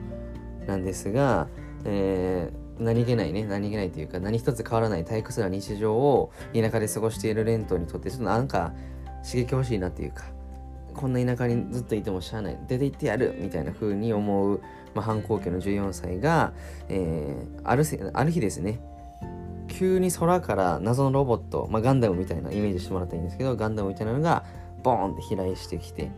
[0.67, 1.49] なんですが、
[1.85, 8.73] えー、何気ないね何気ないというか何一つ変わらない退屈な日常を田舎で過ごしているレントにとってちょっとなんか
[9.25, 10.25] 刺激欲しいなっていうか
[10.95, 14.61] こんな田舎にずっといてもしゃあない出て行ってやるみたいな風に思う、
[14.95, 16.53] まあ、反抗期の14歳が、
[16.89, 17.85] えー、ある
[18.15, 18.81] ある日ですね
[19.69, 24.45] 急に空から謎のロボット、まあ、ガンダムみたいなイメージしてもらったらいいんですけどガンダムみたいなのが
[24.83, 26.11] ボーンって飛来してきて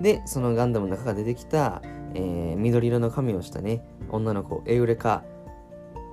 [0.00, 1.80] でそのガンダムの中から出てきた、
[2.14, 5.22] えー、緑色の髪をしたね女の子エウレカ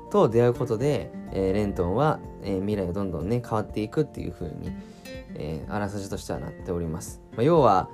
[0.10, 4.72] と出会うことで、えー、レントンは、えー、未来がどんどんね変わっていくっていう風に
[5.36, 7.22] えー、あらすじとしてはなっております。
[7.36, 7.89] まあ、要は、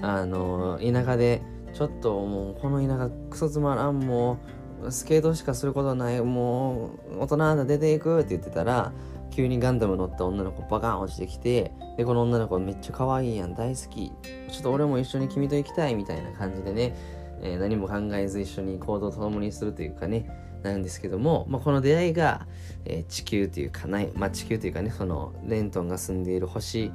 [0.00, 4.38] あのー、田舎で、ちょっともう、この田舎クソつまらん、も
[4.82, 8.92] う、スケートしかすることない、もう、大人だ出ていくって言ってたら、
[9.30, 14.12] 急にガンダム乗った女の子バカン落ちてきて、で、この女の子めっちゃ可愛いやん、大好き。
[14.50, 16.94] ちょっと俺も一緒に君と行きたいみたいな感じでね、
[17.40, 20.26] えー、何も考えず一緒に行動を共にするというかね、
[20.62, 22.46] なんですけども、まあ、この出会いが、
[22.84, 26.92] えー、地球というかない、まあ、地球というかねそのレントンが住んでいる星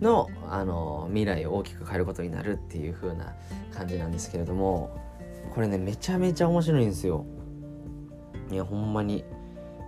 [0.00, 3.34] の、あの未来を大きく変えることになるっていう風な
[3.74, 4.96] 感じなんですけれども
[5.54, 7.24] これねめちゃめちゃ面白いんですよ。
[8.50, 9.24] いやほんまに。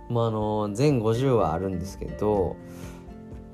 [0.09, 2.57] もうあの全50話あるんですけど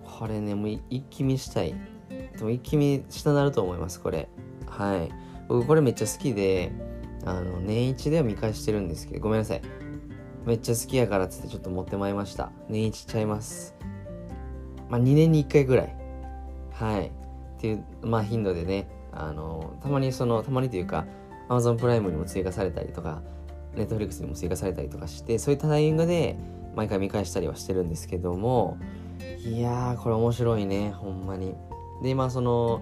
[0.04, 1.76] これねもう一気見したい。
[2.10, 4.28] でも一気見したなると思いますこれ。
[4.68, 5.12] はい。
[5.48, 6.72] 僕これめっちゃ好きで
[7.30, 9.62] あの年一では見返してるんですけどごめんなさい。
[10.46, 12.52] めっちゃ好きやからっつってちょっと持ってまいりました。
[12.70, 13.76] 年一ちゃいます。
[14.90, 15.96] まあ2年に1回ぐらい。
[16.72, 17.08] はい。
[17.08, 21.06] っていうまあ頻度でねあのたまにそのたまにというか
[21.50, 23.22] Amazon プライムにも追加されたりとか
[23.76, 26.38] Netflix にも追加されたりとかしてそういったタイミングで
[26.76, 28.78] 毎回見返したりはしてるんですけども
[29.44, 31.56] いやーこれ面白いねほんまに。
[32.02, 32.82] で今その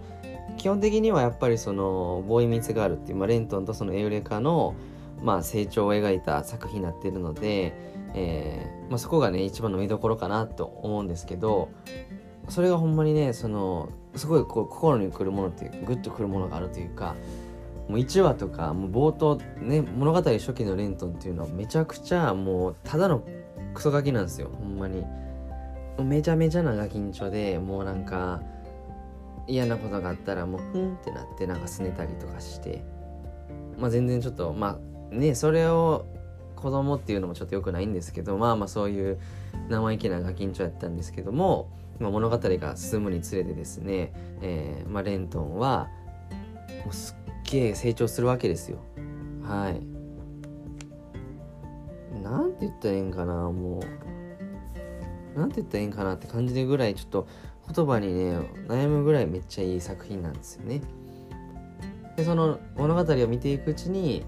[0.67, 4.75] 基本的にはやっぱりそのボーイミーツガールっていう、まあ、レントンとそのエウレカの、
[5.23, 7.73] まあ、成長を描いた作品になっているので、
[8.13, 11.69] えーまあ、そこがね一番の見どころかなと思うんですけど
[12.49, 17.15] それがほんまにねそのすごいこう心にくるものっていうグッとくるものがあるというか
[17.87, 23.23] もう1話とかもう冒頭ね物語初期のレントンっていうのはめちゃくちゃもうただの
[23.73, 25.05] クソガキなんですよほんまに。
[26.03, 28.41] めちゃめちゃなガキンチョでもうなんか
[29.47, 32.83] 嫌なことがあったらもうふんってなってなんかすねたりとかして。
[33.77, 34.79] まあ全然ちょっとま
[35.11, 36.05] あねそれを
[36.55, 39.19] 子供っていうのもちょっと良くないんですけどまあまあそういう
[39.69, 45.87] 生意気なガキンチョやったんですけども、まあ、物語が進むにつれてですね、えーまあ、レントンは
[46.83, 48.79] もうすっげえ成長するわけですよ。
[49.43, 49.81] はい。
[52.21, 53.79] なんて言ったらいいんかなも
[55.35, 55.39] う。
[55.39, 57.27] なんて言ったらいいんかなって感じでぐらいちょっと
[57.73, 60.81] 言葉にね悩むぐらいめっちゃいい作品なんですよね。
[62.15, 64.25] でその物語を見ていくうちに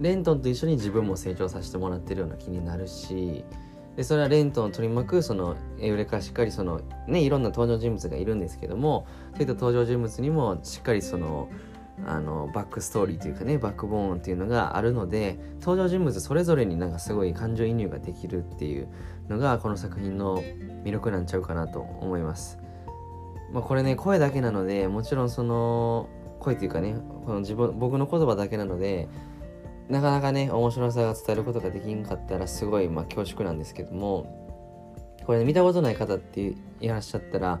[0.00, 3.44] レントンと一緒に自分も成長させてもらってるような気になるし
[3.96, 11.50] でそれはレントンを取り巻くそのエウレカしっかりそのねいろんな登場人物がいるんですけどもそういった登場人物にもしっかりその
[12.06, 18.88] あのバックストーリーというかねバックボーンっていうのがあるので登場人物それぞれになんかすごい感情移入ができるっていう
[19.28, 20.42] のがこの作品の
[20.84, 22.58] 魅力なんちゃうかなと思います。
[23.52, 26.08] まあ、これね声だけなのでもちろんその
[26.40, 29.08] 声っていうかねこの自分僕の言葉だけなので
[29.88, 34.42] なかなかね面白さが伝えることができんかったらすごいまあ恐縮なんですけども
[35.26, 37.60] これ、ね、見たことない方っていらっしゃったら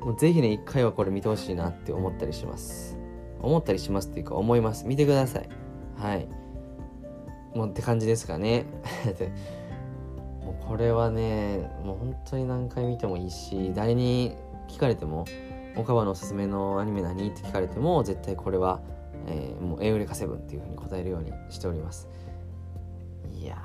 [0.00, 2.96] もうぜひね一回はこれ見てほしいなって思ったりします。
[3.40, 4.86] 思ったりしますっていうか思います。
[4.86, 5.48] 見てください。
[5.96, 6.28] はい。
[7.54, 8.66] もうって感じですかね。
[10.68, 14.36] これはねもう本当に何回見てもいいし誰に
[14.68, 15.24] 聞かれても
[15.76, 18.80] 岡場のおすすめのアニメ何って聞かれても絶対これは、
[19.26, 22.08] えー、もうエウレカセブンっていうふうに答えるようにしております。
[23.32, 23.56] いや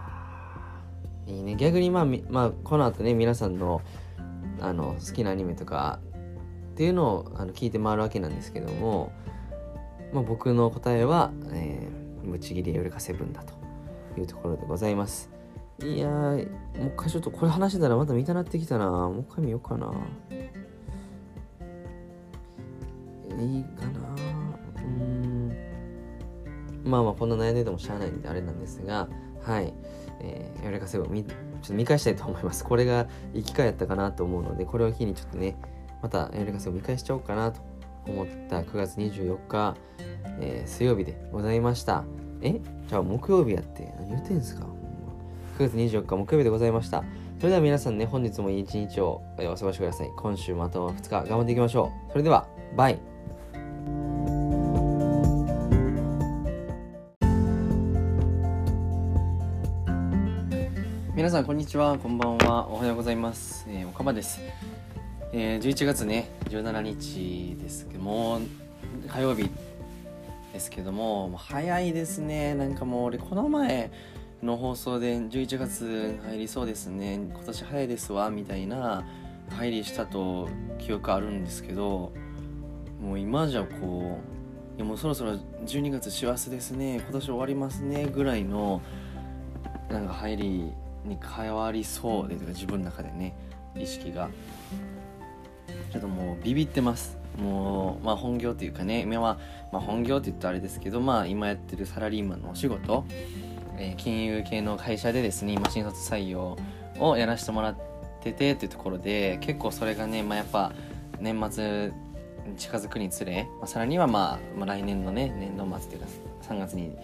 [1.28, 1.56] いいね。
[1.56, 3.82] 逆にまあ、まあ、この後ね皆さんの
[4.62, 6.00] あの好きなアニメとか
[6.72, 9.12] っていうのをあの聞いて回るわけなんですけども、
[10.13, 13.56] まあ、僕の答えは、えー、ムチギリエウレカセブンだと
[14.18, 15.33] いうところでございます。
[15.82, 18.86] いやもう一回ちょっとこれ話したらまた見たなってきたな。
[18.88, 19.92] もう一回見ようかな。
[23.40, 24.00] いいかな。
[24.78, 25.52] うん。
[26.86, 29.08] まあまあこんな悩んでてもしゃあないんであれなんですが。
[29.42, 29.74] はい。
[30.22, 32.64] えー、やわらかせを見ちょっと見返したいと思います。
[32.64, 35.58] これが生き返ったかなと思うのでこれを機にちょっとね
[36.02, 37.60] またやわらかせを見返しちゃおうかなと
[38.08, 39.76] 思った9月24日、
[40.40, 42.06] えー、水曜日でございました。
[42.42, 42.62] え？
[42.88, 44.73] じゃあ木曜日やって何言ってんすか？
[45.58, 47.04] 9月24日木曜日でございました。
[47.38, 50.10] それでは皆さんね本日もいい一日をお過ごしください。
[50.18, 52.12] 今週もあと2日頑張っていきましょう。
[52.12, 53.00] それではバイ。
[61.16, 62.00] 皆さんこんにちは。
[62.00, 62.68] こんばんは。
[62.70, 64.42] おはようございます、えー、岡場です、
[65.32, 68.42] えー、11月ね17日ですけども
[69.08, 69.52] 火曜日
[70.52, 72.56] ですけどもも早いですね。
[72.56, 73.92] なんかもう俺この前
[74.44, 77.16] の放送で11月入りそうですね。
[77.16, 79.06] 今年早いですわみたいな
[79.50, 82.12] 入りしたと記憶あるんですけど
[83.02, 84.20] もう今じゃこ
[84.76, 85.34] ういやもうそろそろ
[85.66, 88.82] 12月師走ですね今年終わりますねぐらいの
[89.90, 90.74] なんか入りに
[91.36, 93.36] 変わりそうでとか自分の中でね
[93.76, 94.30] 意識が。
[95.92, 97.18] ちょっともうビビってます。
[97.38, 99.40] もうまあ本業っていうかね今は、
[99.72, 103.06] まあ、本業って言ったらあれですけどまあ今やってるサラリーマンのお仕事、
[103.78, 106.58] えー、金融系の会社でですね今新卒採用
[107.00, 107.76] をやらせてもらっ
[108.22, 110.72] ててっていうところで結構それがねまあやっぱ
[111.20, 111.92] 年末
[112.58, 116.08] 近づくにつれ、まあ、さらにはまあ、まあ、来年のね年度末っていうか
[116.42, 116.96] 3月に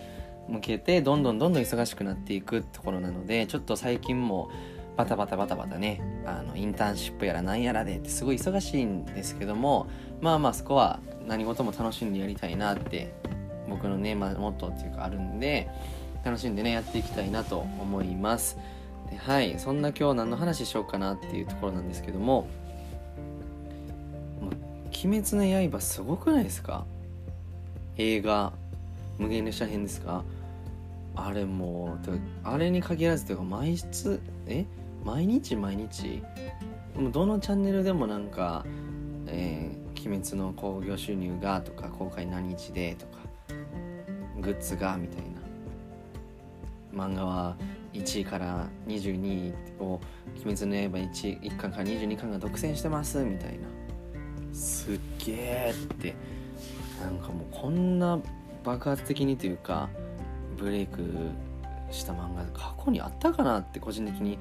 [0.47, 4.49] 向けてどんどんどんどん忙しくなっていくところなのでちょっと最近も
[4.97, 9.87] バタバタバタバタねあのインターンシップやらなんやらでってすごい忙しいんですけども
[10.19, 13.13] まあまあそこは何事も楽しんでやりたいなって
[13.69, 15.69] 僕のね、まあ、モットーっていうかあるんで
[16.23, 18.57] 楽しんでねやっていきたいなと思います。
[19.09, 22.47] ではいそんな今日何の話しようかなっていうところなんですけども
[25.03, 26.85] 「鬼滅の刃」すごくないですか？
[27.97, 28.53] 映画
[29.17, 30.23] 無限列車編ですか？
[31.15, 34.65] あれもうあれに限らずというか毎日え？
[35.03, 35.55] 毎日？
[35.55, 36.21] 毎日？
[36.95, 38.65] もうどのチャンネルでもなんか
[39.27, 43.19] 「えー、鬼滅の興行収入が」とか「公開何日で」とか
[44.39, 45.28] 「グッズが」みたいな。
[46.93, 47.55] 漫画は
[47.93, 49.99] 1位から22位を
[50.45, 53.23] 「鬼滅の刃1」1巻から22巻が独占してます。
[53.23, 53.67] みたいな
[54.53, 56.15] すっげえって。
[56.99, 58.19] なんかもうこんな
[58.63, 59.89] 爆発的にというか
[60.57, 61.01] ブレイク
[61.91, 64.37] した漫画過去にあったかなって個人的に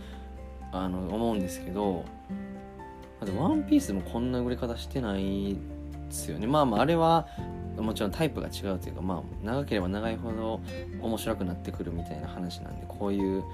[0.73, 2.05] あの思うんですけど
[3.37, 5.59] 「ワンピースもこんな売れ方してないで
[6.11, 6.47] すよね。
[6.47, 7.27] まあまああれは
[7.83, 10.61] もちろんタイプが違うというかまあ長ければ長いほど
[11.01, 13.45] 面白くなってくるみたいな話なんでこういう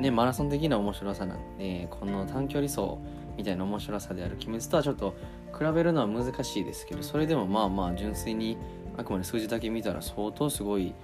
[0.00, 2.98] ねマラソン的な面白さなんでこの短距離走
[3.36, 5.14] みたいな面白さである鬼滅とはちょっと
[5.56, 8.56] 比べるのは難しいですけどそれでもまあまあ純粋に
[8.96, 10.94] あくまで数字だけ見たら相当すごい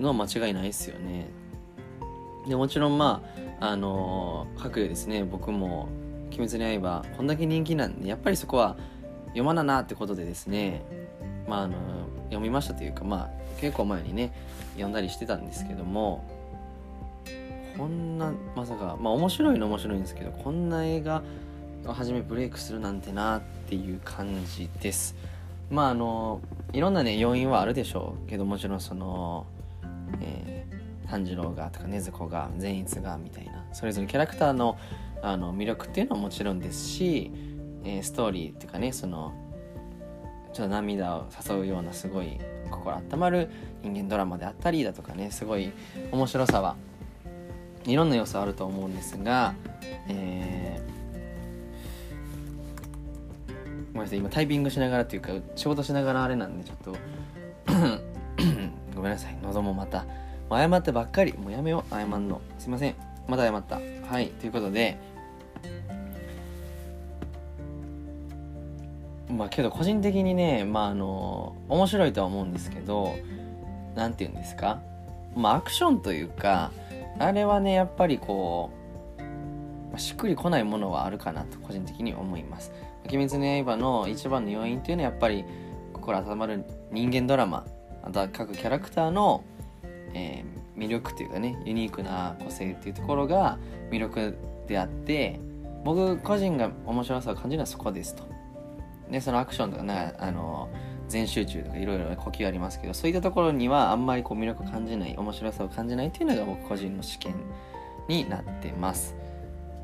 [0.00, 1.28] のは間違いないですよね。
[2.48, 3.22] でもちろんま
[3.60, 5.88] ああのー、各ですね僕も
[6.36, 8.76] 「鬼滅の刃」こんだけ人気なんでやっぱりそこは
[9.26, 10.82] 読まななってことでですね
[11.48, 11.74] まああの
[12.24, 14.32] 読みましたというかまあ結構前にね
[14.74, 16.24] 読んだりしてたんですけども
[17.76, 21.22] こんなまさかまあ面白いの面白いんですけどこんな映画
[21.86, 25.16] をはじめブレイクするなんてなっていう感じです。
[25.70, 26.40] まああの
[26.72, 29.46] いろんなね要因はあるでしょうけどもちろんその、
[30.20, 34.78] えー、炭治郎がとか禰豆子が善逸がみたいなそれぞれキャラクターの
[35.22, 37.30] あの魅力っていうのはもちろんですし、
[37.84, 39.32] えー、ストーリーっていうかねその
[40.52, 42.38] ちょっと涙を誘うようなすごい
[42.70, 43.50] 心温まる
[43.82, 45.72] 人間ドラマであったりだとかねすごい
[46.10, 46.76] 面白さは
[47.84, 49.54] いろんな要素あると思うんですが、
[50.08, 53.52] えー、
[53.92, 56.96] ごめんなさい今タイピングしながらっていうか仕事しながらあれなんでちょっと
[58.94, 60.04] ごめんなさい喉もまた
[60.58, 62.40] 謝ってばっかりもうやめよう謝んの。
[62.58, 62.94] すいません。
[63.26, 63.76] また謝った。
[63.76, 64.98] はいということで
[69.36, 73.14] まあけど個人的にねまああの面白いとは思うんですけど
[73.94, 74.80] 何て言うんですか？
[75.34, 76.70] まあアクションというか
[77.18, 78.70] あれはねやっぱりこ
[79.94, 82.72] うしっくりこないものはあるかなと個人的に思います
[83.12, 85.44] 「鬼滅の刃」の一番の要因っていうのはやっぱり
[85.92, 87.64] 心温まる人間ドラマ
[88.02, 89.44] あとは各キャラクターの、
[90.14, 93.58] えー、魅力っていうかねユニークな個性っていうところが
[93.90, 95.38] 魅力であって
[95.84, 98.31] 僕個人が面白さを感じるのはそこですと。
[99.12, 100.68] でそのアクションとかねあの
[101.08, 107.34] 全集中とかいろいろ呼吸ありますけどそういったところにはあんまりこう魅力を感じない面白さを感じないっていうのが僕個人の試験
[108.08, 109.14] になってます。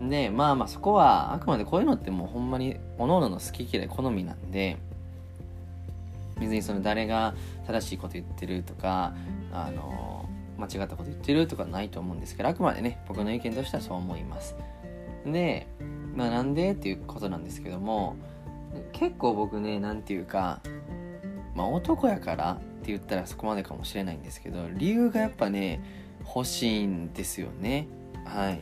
[0.00, 4.78] でまあまあそこはあくまでこういうのってもうほんまに各々の好き嫌い好みなんで
[6.40, 7.34] 別にその誰が
[7.66, 9.12] 正しいこと言ってるとか
[9.52, 14.56] あの間違ったこと言ってるとかないと思うんですけどあくまでね僕の意見としてはそう思います。
[15.26, 15.66] で
[16.14, 18.16] まあなんでっていうことなんですけども
[18.92, 20.60] 結構僕ね何て言うか
[21.54, 25.82] まあ男やからって言ったらそこまでかもしれないんですけど理由がやっぱね
[26.24, 27.88] 欲しいんですよね。
[28.24, 28.60] はい。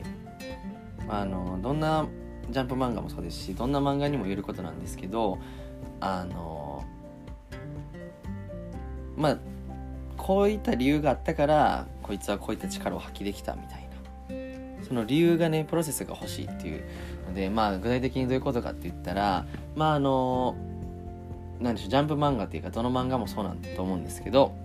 [1.09, 2.05] あのどんな
[2.49, 5.37] ジャンプ漫画もそうですしどんな漫画にも言えることなんですけど
[5.99, 6.83] あの
[9.15, 9.37] まあ
[10.17, 13.87] こういった理由があったからこいつはこういった力を発揮できたみたいな。
[14.87, 16.83] その理由がねプロセスが欲しいっていう
[17.27, 20.55] のでまあ具体的にどういうことかって言ったらまああの
[21.59, 24.55] 何でしょうジャンプ漫画っていうかどの漫画もそうなんだと思うんですけど、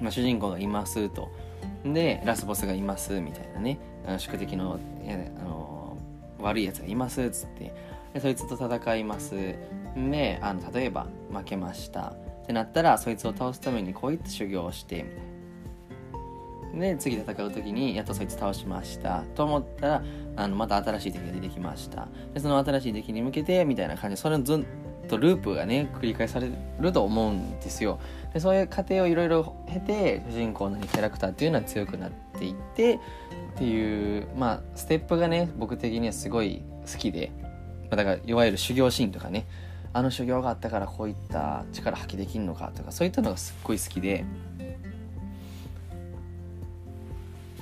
[0.00, 1.30] まあ、主人公がいますと。
[1.84, 3.78] でラスボスがいますみたいなね。
[4.06, 4.78] あの宿敵の
[5.38, 5.96] あの
[6.40, 7.72] 悪いやつがいますっつって。
[8.14, 9.34] でそいつと戦います。
[9.96, 12.14] であの例えば負けました。
[12.42, 15.22] ってなったらそいつを倒すためにこういった修行をしてみたいな
[16.78, 19.24] で次戦う時にやっとそいつ倒しました。
[19.34, 20.02] と思ったら
[20.36, 22.08] あのまた新しい敵が出てきました。
[22.34, 24.64] でその新しい敵に向けてみたいな感じでそれをずっ
[25.08, 26.50] とループがね繰り返され
[26.80, 27.98] ると思うんですよ。
[28.32, 32.98] でそういう過程をいろいろ経て主人公のキャラクターっていうのは強くなっていってっ
[33.58, 37.32] ていうまあステップがね僕的にはすごい好きで、
[37.90, 39.46] ま、だからいわゆる修行シーンとかね。
[39.94, 44.24] あの修行があったからこういった力発揮できるのかとかそういったのがすっごい好きで。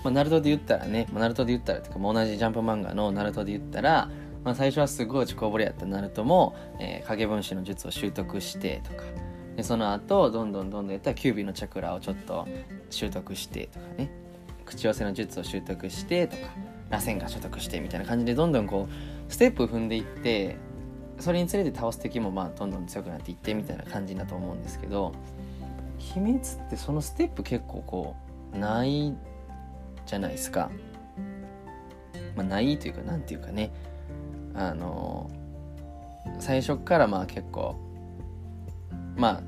[0.07, 4.09] まあ、ナルトで言ったらね、まあ、ナルトで言ったらというか、まあ、同じジャンプ漫画のナルトで言ったら、
[4.45, 9.03] まあ、最初はすごい落ちこぼれやったナルトも、えー、影分身の術を習得してとか
[9.57, 12.47] でその後どんどんどんどんやったらキュービーのチャクラをちょっと
[12.89, 14.09] 習得してとかね
[14.65, 16.43] 口寄せの術を習得してとか
[16.89, 20.57] 螺旋が習得してみたいな感じでどんどんこうステップ踏んでいって
[21.19, 25.13] それにつれて倒す敵もまあどんどん強くなっていってみたいな感じだと思うんですけど
[25.99, 28.17] 秘密ってそのステップ結構こ
[28.55, 29.13] うない
[30.07, 30.71] じゃないですか。
[32.35, 33.73] まあ、ないというかなんていうかね。
[34.55, 35.31] あの
[36.39, 37.77] 最初からまあ結構
[39.17, 39.43] まあ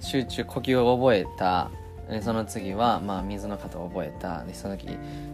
[0.00, 1.70] 集中呼吸を覚えた。
[2.08, 4.44] でその次はまあ水の型を覚えた。
[4.44, 4.88] でその時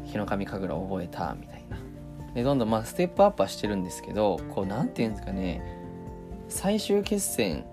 [0.05, 1.35] 日の神神楽を覚えた。
[1.39, 1.77] みたいな。
[2.35, 5.63] でどんどんまあステップアップはしてるんですけどこうなんていうんですかね。
[6.49, 7.65] 最終決戦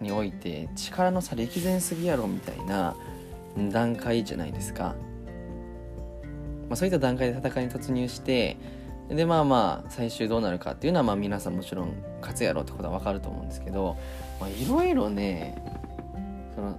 [0.00, 2.96] において力の差歴然すぎやろみたいな。
[3.70, 4.94] 段階じゃないですか、
[6.68, 8.56] まあ、そういった段階で戦いに突入して
[9.08, 13.96] でまあまあ最終どうなるかっていうのはまあ皆さんもちろん勝つやろうってことは分かると思うんですけど
[14.56, 15.62] いろいろね
[16.54, 16.78] その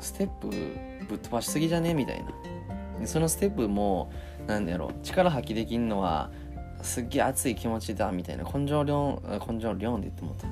[0.00, 0.48] ステップ
[1.08, 3.06] ぶっ飛ばしすぎじゃねみたいな。
[3.06, 4.10] そのステップも
[4.46, 6.30] なんだろう力発揮できんのは
[6.82, 8.44] すっげえ熱い気持ちだみたいな。
[8.44, 10.48] 根性論根性論って言ってもった。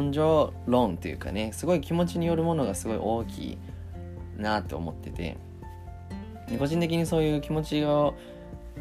[0.00, 3.58] 根性論っていうかねすごい気持ちによるものがすごい大きい。
[4.38, 5.36] なって思ってて。
[6.56, 8.14] 個人的にそういう気持ちを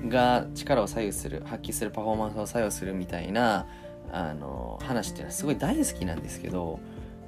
[0.08, 3.66] が力を左右する発揮するパフォーマンスを左右するみたいな
[4.12, 6.80] あの話っていうのはすごい大好きなんですけど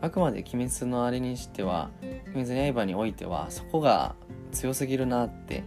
[0.02, 1.90] あくまで「鬼滅のあれ」にしては
[2.34, 4.16] 「鬼滅の刃」においてはそこが
[4.52, 5.64] 強すぎるなって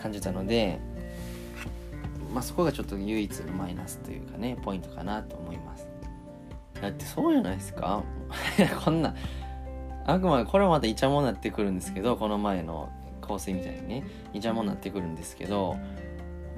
[0.00, 0.78] 感じたので、
[2.32, 5.88] まあ、そこがちょっと唯一マイナスというかねポイントかなと思います。
[6.80, 8.02] だってそうじゃないですか。
[8.84, 9.14] こんな
[10.06, 12.90] あくまでこれもまたイチャモンになってくるんですけどこの前の
[13.20, 15.76] 香水みたいにねイチャモンになってくるんですけど、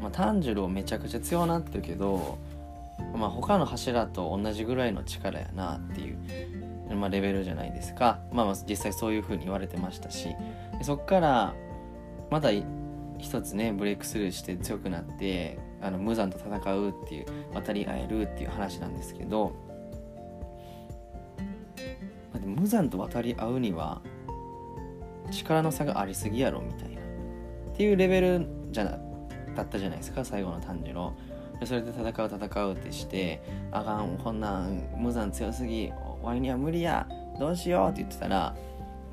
[0.00, 2.38] まあ、炭治郎めちゃくちゃ強なってるけど、
[3.14, 6.18] まあ、他の柱と同じぐらいの力やなっていう
[6.94, 10.28] まあ、レベルじゃないですか、まあ、まあ実際そういうふうに言われてましたし。
[10.82, 11.54] そっから
[12.30, 12.50] また
[13.18, 19.52] 一つねブレイクスルーして強くなってあの無残と戦うっていう渡り合えるっていう話なんですけど、
[22.40, 24.00] まあ、無残と渡り合うには
[25.30, 27.00] 力の差がありすぎやろみたいな。
[27.72, 28.98] っていうレベルじゃな
[29.54, 31.12] だったじゃないですか最後の炭治郎。
[31.60, 35.90] でそれで戦う戦うってしてあかんこんなん無残強すぎ
[36.22, 37.08] ワイには無理や
[37.38, 38.54] どうしようって言ってたら、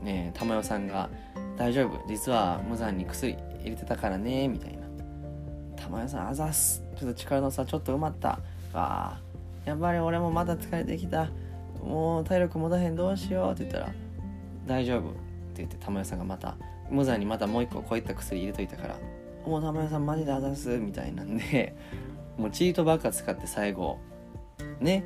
[0.01, 1.09] ね、玉代さんが
[1.55, 4.83] 「大丈夫実は無残に薬入れてたからね」みたいな
[5.81, 6.83] 「玉代さんあざっす。
[6.97, 8.39] ちょっと力の差ちょっと埋まった。
[8.73, 9.19] あ
[9.65, 11.29] やっぱり俺もまだ疲れてきた。
[11.83, 13.93] もう体力持たへんどうしよう」って言ったら
[14.65, 15.17] 「大丈夫」って
[15.57, 16.55] 言って玉代さんがまた
[16.89, 18.95] 無残にまたもう一個こういった薬入れといたから
[19.45, 21.75] 「もう玉代さんマジであざす」みたいなんで
[22.37, 23.99] もうチートばっか使って最後
[24.79, 25.03] ね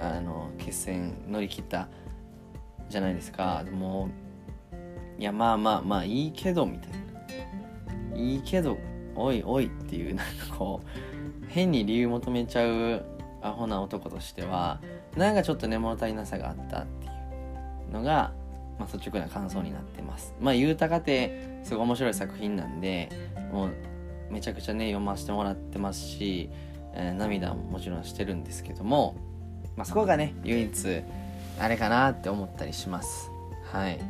[0.00, 1.88] あの決戦乗り切った
[2.88, 3.62] じゃないですか。
[3.64, 4.08] でも
[5.18, 6.96] いやまあまあまあいいけどみたいな。
[8.16, 8.78] いいけど
[9.14, 13.04] おいおいっていうなんかこう変に理由求めちゃう
[13.42, 14.80] アホな男としては
[15.16, 17.08] なんかちょっとね物足りなさがあったってい
[17.90, 18.32] うのが、
[18.78, 20.34] まあ、率直な感想になってます。
[20.40, 23.08] まあ言うたかてすごい面白い作品なんで
[23.52, 23.72] もう
[24.30, 26.50] めちゃくちゃね読ませてもらってますし、
[26.94, 29.16] えー、涙ももちろんしてるんですけども
[29.76, 31.02] まあ、そこがね唯一
[31.58, 33.30] あれかなって思ったりします。
[33.70, 34.00] はい。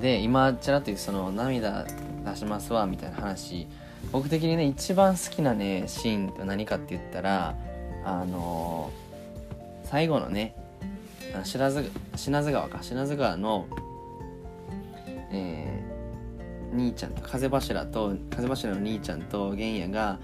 [0.00, 1.86] で今ちらっとその涙
[2.24, 3.66] 出しますわみたいな話。
[4.12, 7.54] 僕的にね一番好きなねシーンって何かって言ったら
[8.04, 9.05] あのー、
[9.88, 10.54] 最後のね
[11.44, 12.82] 品津品津川か。
[12.82, 13.66] 品津川の
[15.30, 20.18] えー、兄ちゃんと風柱と風柱の兄ちゃんと玄也が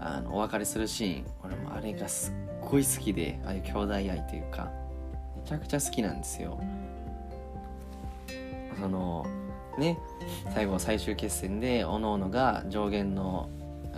[0.00, 1.26] あのお別れするシーン。
[1.44, 2.34] 俺もあれがすっ
[2.68, 4.70] ごい好きでああいう兄弟愛というか。
[5.36, 6.60] めちゃくちゃ好きなんですよ。
[8.78, 9.26] その
[9.78, 9.98] ね
[10.54, 13.48] 最後最終決戦でおのおのが上限の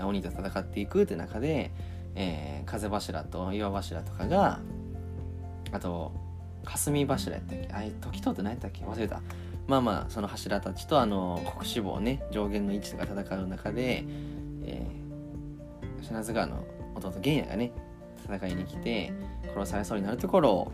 [0.02, 1.72] 鬼と戦っていくって中で、
[2.14, 4.60] えー、風柱と岩柱とかが
[5.72, 6.12] あと
[6.64, 7.68] 霞柱やったっけ？
[7.72, 8.84] あれ時とって何やったっけ？
[8.84, 9.20] 忘れた。
[9.66, 14.04] まあまあその柱たちとあの国志望ね上限の位置とか戦う中で、
[14.64, 16.64] えー、品津川の
[16.96, 17.72] 弟玄也がね
[18.24, 19.12] 戦いに来て
[19.54, 20.72] 殺されそうになるところを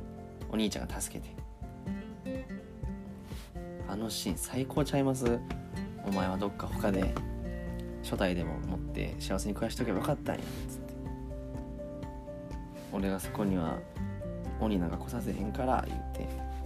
[0.51, 1.35] お兄ちゃんが助けて。
[3.89, 5.39] あのシーン最高ちゃいます？
[6.05, 7.15] お前はどっか他で
[8.03, 10.95] 初代でも持って幸せに暮らしとけばよかったんやつって。
[12.93, 13.79] 俺がそこには
[14.61, 16.57] 鬼なんか来させへんから言って。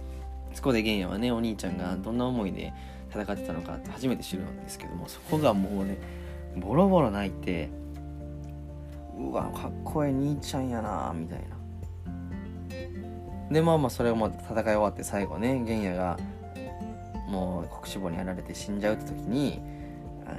[0.53, 2.73] そこで玄也はねお兄ちゃんがどんな思いで
[3.09, 5.97] 戦ってたのかって初めて知るんですけどもそこがもうね
[6.57, 7.69] ボロボロ泣いて
[9.17, 11.45] うわかっこいい兄ちゃんやなみたいな。
[13.49, 16.17] でまあまあそれも戦い終わって最後ね玄也が
[17.29, 19.61] もう国志望にやられて死んじゃうって時に
[20.25, 20.31] あ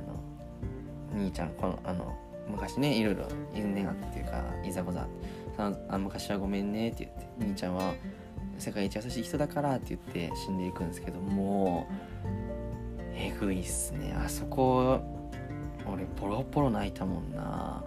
[1.17, 2.15] の兄ちゃんこのあの
[2.49, 5.07] 昔ねいろいろ因縁あっていうかいざこざ。
[5.59, 7.95] ああ昔はごめんねって言って兄ちゃんは
[8.59, 11.87] 世界一優しい人だからって言って死んでいくんですけども
[13.15, 14.15] えぐいっすね。
[14.17, 15.01] あそこ
[15.87, 17.85] 俺ボロボロ泣いたもんな。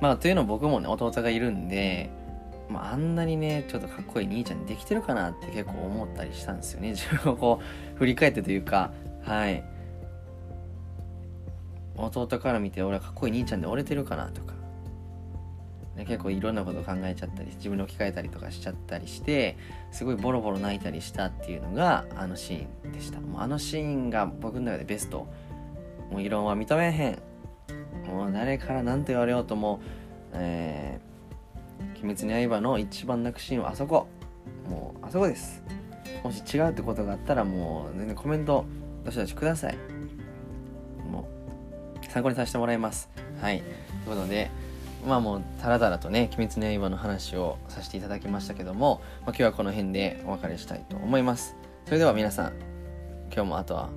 [0.00, 2.10] まあというの僕もね弟がいるんで、
[2.68, 6.90] まあ、あんなにねちょっとかっこいい兄ちゃんできてるかなって結構思ったりしたんですよね。
[6.94, 7.60] 自分をこ
[7.94, 8.92] う振り返ってというか
[9.22, 9.64] はい
[11.96, 14.54] 弟から見て俺はかっこいい兄ちゃんで折れてるかなとか、
[15.96, 19.56] ね、結構いろんなこと考えちゃったり自分に置き換えたりとかしちゃったりして
[19.90, 23.20] すごいボロボロ泣いたりしたっていうのがあのシーンでした。
[23.20, 25.26] もうあのシーンが僕の中でベスト。
[26.10, 27.18] もう異論は認めへん。
[28.06, 29.80] もう誰から何と言われようとも
[30.32, 34.06] えー、鬼滅の刃の一番泣くシーンはあそこ。
[34.68, 35.62] もうあそこです。
[36.22, 38.64] もし違うってことがあったらもう全然コメント
[39.04, 39.95] どしどしください。
[42.16, 43.10] 参考にさせてもらいます。
[43.42, 43.58] はい。
[43.58, 43.64] と
[44.10, 44.50] いうことで
[45.06, 51.54] まあもうたらたらとね「鬼滅の刃」の話をさせていただきましたけども、まあ、今日はこの辺でお別れしたいと思います。
[51.84, 52.52] それでは皆さん
[53.30, 53.90] 今日もあとは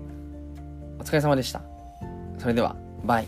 [0.99, 1.61] お疲れ様でした。
[2.37, 3.27] それではバイ。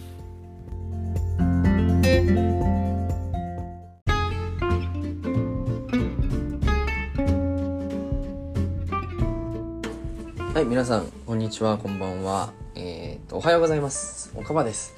[10.53, 12.60] はい、皆さん、こんにちは、こんばんは。
[12.75, 14.31] えっ、と、おはようございます。
[14.33, 14.93] おかばです。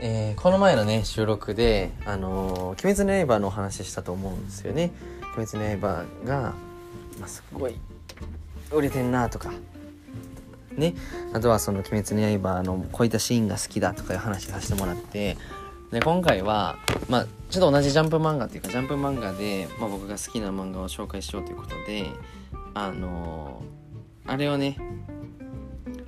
[0.00, 4.92] えー、この前のね、収録で、あのー、鬼滅の刃のお話したと思うんですよね。
[5.36, 6.54] 鬼滅の刃が、
[7.20, 7.76] まあ、すごい、
[8.72, 9.52] 売れてんなとか、
[10.72, 10.94] ね。
[11.34, 15.36] あとはその、鬼滅の刃のこういったシーンが好きだとかいう話させてもらって、
[15.92, 16.78] で、今回は、
[17.10, 22.06] まあ、ちょっと同じジャンプ漫画っていうか、ジャンプ漫画で、まあ、僕が好きな漫画を紹介しようということで、
[22.72, 23.86] あのー
[24.28, 24.76] あれをね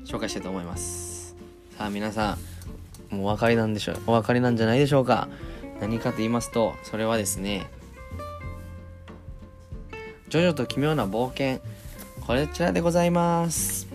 [0.09, 1.36] 紹介したいと思います。
[1.76, 2.38] さあ皆さ
[3.12, 5.28] んもうお分かりなんでしょうお分かりなんじゃないでしょうか。
[5.80, 7.66] 何かと言いますとそれはですね
[10.30, 11.61] ジョジョと奇妙な冒険。
[12.26, 13.86] こちらでございます。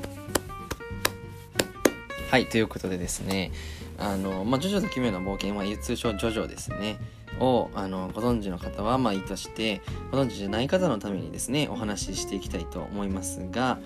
[2.29, 3.51] はいということでですね
[3.97, 6.97] あのまあジョジョと奇妙な冒険は通称ジョジョですね。
[7.39, 13.79] をあのご存知の方はまあいいとしてご存知じゃない方のためにですねお話ししていきたいと思いますが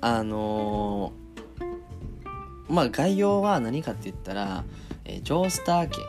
[0.00, 1.23] あのー、
[2.68, 4.64] まあ概要は何かって言ったら、
[5.04, 6.00] えー、ジョースター家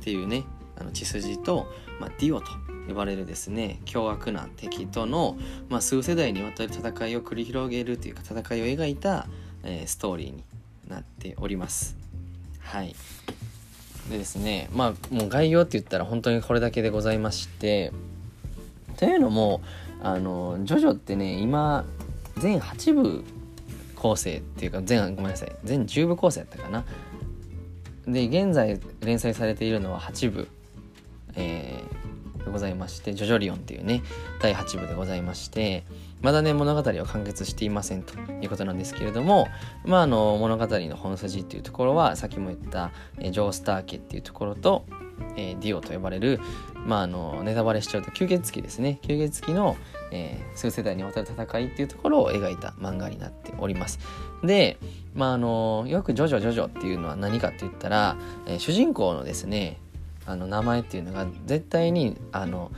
[0.00, 0.44] っていうね
[0.78, 1.66] あの血筋と、
[2.00, 2.46] まあ、ディオと
[2.88, 5.36] 呼ばれるですね凶悪な敵との、
[5.68, 9.26] まあ、数世代にわたる戦いを繰り広げるというか戦いを描いた、
[9.64, 10.44] えー、ストーリーに
[10.88, 11.96] なっております。
[12.60, 12.94] はい。
[14.10, 17.92] でですねまあもう概要って言ったら本当にこれだけでございまして
[18.96, 19.62] というのも
[20.00, 21.84] あのジョジョってね今
[22.38, 23.24] 全8部
[23.96, 25.52] 構成っていうか全ごめんなさい。
[25.64, 26.84] 全10部構成やったかな。
[28.06, 30.48] で現在連載されているのは8部、
[31.34, 34.02] えー、でございまして「ジョジョリオン」っていうね
[34.40, 35.84] 第8部でございまして
[36.22, 39.48] まだね物語は完結していませんということなんですけれども
[39.84, 44.84] まああの物語の本筋っていうところはさっきも言った、えー、ジョースター家っていうところと、
[45.36, 46.40] えー、ディオと呼ばれる
[46.86, 49.00] まああのネタバレしちゃうと吸血鬼ですね。
[49.02, 49.76] 吸血鬼の、
[50.10, 53.98] えー、数世代にわたる戦いっていうところを描いた漫画になっております。
[54.42, 54.78] で
[55.14, 59.78] まああのよくジョジョジョジョっていうのは何かって言ったら、えー、主人公のですね
[60.26, 62.70] あの名前っていうのが絶対にあの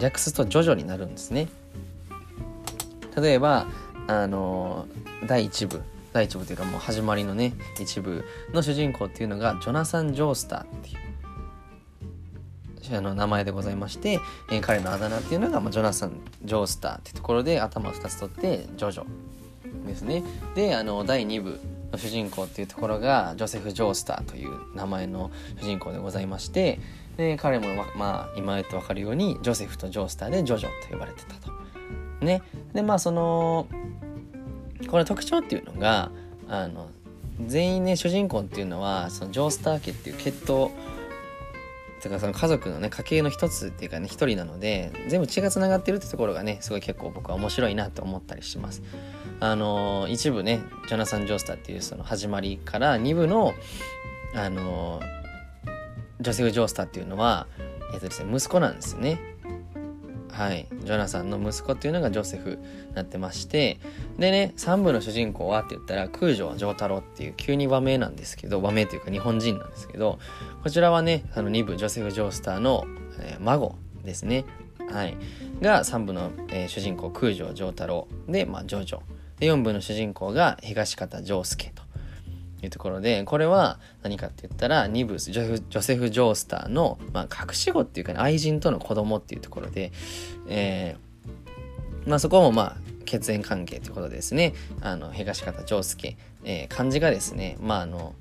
[0.00, 1.48] 略すとジョジョになるんですね。
[3.16, 3.66] 例えば
[4.06, 4.86] あの
[5.26, 11.01] 第1部第1部というかもう始まりのね一部の主人公っていうのがジョナサン・ジョースターっていう
[12.96, 14.20] あの名前でございまして、
[14.50, 19.06] えー、彼のあだ名っていうのが、まあ、ジョナサン・ジョースターってところで頭を2つ取ってジョジョ
[19.86, 20.22] ですね
[20.54, 25.30] であの第2部の主人公っていうところがジョセフ・ジョースターという名前の
[25.60, 26.80] 主人公でございまして
[27.16, 31.52] で彼も、まあ、今言って分かるようにジョセフとジョースターでジョジョと呼ばれてたと。
[32.24, 32.40] ね、
[32.72, 33.66] でまあその
[34.88, 36.10] これ特徴っていうのが
[36.48, 36.88] あの
[37.46, 40.70] 全員ね主人公っていうのはそのジョースター家っていう血統
[42.02, 48.82] だからその家族のね家系の一つっていうかね一人なので全部血がつながってるってところがねすごい結構僕は面白いなと思ったりします。
[49.38, 53.54] あの一部ねジョナサン・ジョースターっていうその始まりから二部の
[54.34, 55.00] あの
[56.20, 57.46] ジョセフ・ジョースターっていうのは
[57.92, 59.31] えっとですね息子なんですよね。
[60.32, 60.66] はい。
[60.84, 62.58] ジョナサンの息子っていうのがジョセフ
[62.88, 63.78] になってまして
[64.18, 70.18] でね3部の主人公はって言ったら空城城太郎っていう急に和名なんですけど和名というか日本人なんですけど
[70.62, 72.84] こちらはねあの2部ジョセフ・ジョースターの、
[73.20, 74.44] えー、孫ですね。
[74.90, 75.16] はい。
[75.60, 79.00] が3部の、えー、主人公空城城太郎で、まあ、ジョジョ。
[79.38, 81.71] で4部の主人公が東方丈介。
[82.62, 89.92] いうところでこれは何かって言ったら2部ジョジョセフ・ジョースターの、まあ、隠し子っていうか、ね、愛人との子供っていうところで、
[90.48, 94.54] えーまあ、そこもまあ血縁関係ということですね。
[94.80, 98.14] あの東方丈介、えー、漢字がですねまああの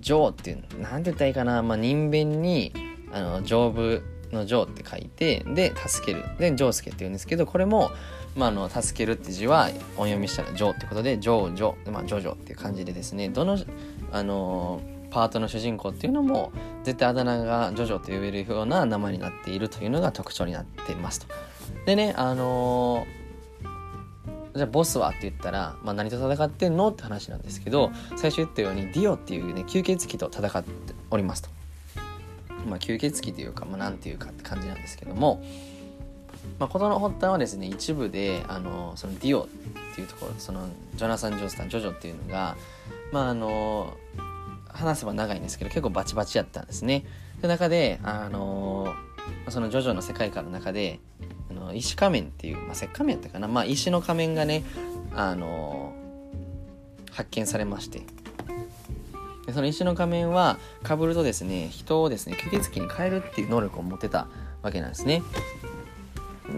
[0.00, 2.72] 丈っていう何て言ったらいいかな、まあ、人弁に
[3.12, 6.24] あの丈夫の丈って書いてで助ける。
[6.38, 7.90] で丈介っていうんですけどこれも
[8.34, 13.58] まあ、あの助けるって字は音読みしたら「ジョー」ってことで「ジョージョ」まあ「ジョジョ」っていう感じでですねどの、
[14.12, 14.80] あの
[15.10, 16.50] パートの主人公っていうのも
[16.82, 21.26] 絶対あだ名がジョジョと呼べるような名前になっているというのが特徴になっていますと。
[21.86, 23.06] でねあの
[24.56, 30.70] じゃあボスはって言ったら、まあ、何と戦ってんのって話なんですけど最初言ったようにディオっていうね吸血鬼と戦って
[31.10, 31.50] おりますと。
[32.68, 35.42] まあ、吸血鬼というか、まあ、なんていうかって感じなんですけども、
[36.58, 39.46] まあ、事の発端はですね一部であのそのディオっ
[39.94, 42.56] ていうところそのジョナサン・ジョースタンジョジョっていうのが
[43.12, 43.96] まああの
[44.68, 47.04] 話せば長いんですけど結構バチバチやったんですね。
[47.40, 48.94] で中であの
[49.48, 51.00] そのジョジョの世界観の中で
[51.50, 54.64] あの石仮面っていう、まあ、石仮面やったかな、まあ、石の仮面がね
[55.14, 55.94] あの
[57.10, 58.02] 発見されまして
[59.46, 64.28] でその石の仮面はかぶるとですね人をですね吸血鬼に変えるっていう能力を持ってた
[64.62, 65.22] わけなんですね。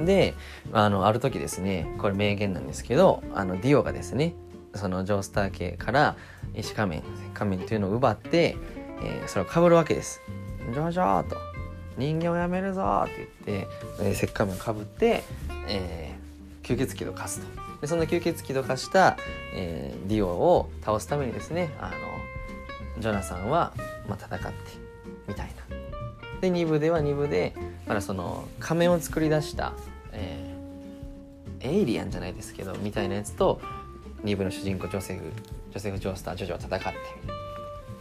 [0.04, 0.34] で
[0.72, 4.34] あのある時ですねこれ名言なんですけどあのディオがですね
[4.74, 6.16] そのジョースター家から
[6.54, 7.02] 石仮面
[7.34, 8.56] 仮面というのを奪って、
[9.02, 10.20] えー、それをかぶるわけです。
[10.72, 11.36] ジョジョと
[11.96, 13.68] 人間をやめるぞって言って、
[14.00, 15.22] えー、石仮面をかぶって、
[15.68, 17.46] えー、吸血鬼と化すと
[17.80, 19.16] でそんな吸血鬼と化した、
[19.54, 21.90] えー、ディオを倒すためにですねあ
[22.96, 23.72] のジョナサンは、
[24.08, 24.56] まあ、戦って
[25.28, 25.65] みたいな。
[26.40, 27.54] で2部では2部で
[27.86, 29.72] まだその仮面を作り出した、
[30.12, 33.60] えー、エイリアンじゃないですけどみたいなやつと
[34.24, 35.32] 2部の主人公ジョセフ
[35.70, 37.36] ジョセフ・ジョースタージョジョは戦って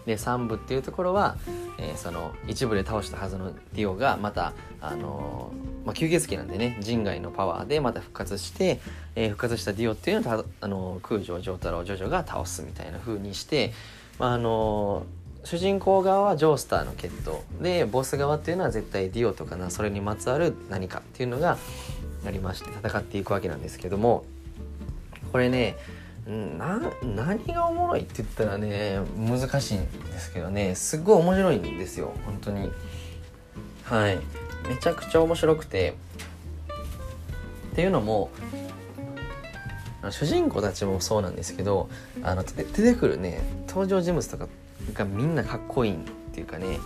[0.05, 1.35] で3部っていうところは、
[1.79, 8.79] えー、その一部で倒したはずのディオがまたあのー、まあ、吸血鬼なんでね人外のパワーでまた復活して、
[9.15, 13.73] えー、復活したディオっていうのをあの空城城太郎ジョジョが倒すみたいな風にして、
[14.19, 15.05] まあ、あの
[15.45, 21.57] 主人公側はジョースターの決闘でボス側っていうのは絶対ディオとかなそれにまつわる何かっていうのが
[22.25, 24.25] ありまして戦っていくわけなんですけども
[25.31, 25.77] これね
[26.27, 32.71] な何がおもろいって言ったらね難しいんですけどねすっごい面白いんですよ本当に。
[33.83, 34.17] はい。
[34.67, 35.93] めちゃくちゃ面白くて
[37.71, 38.31] っていうのも
[40.09, 41.89] 主人公たちもそうなんですけど
[42.23, 44.47] あの出てくるね登場人物とか
[44.93, 45.97] がみんなかっこいいっ
[46.33, 46.79] ていうかね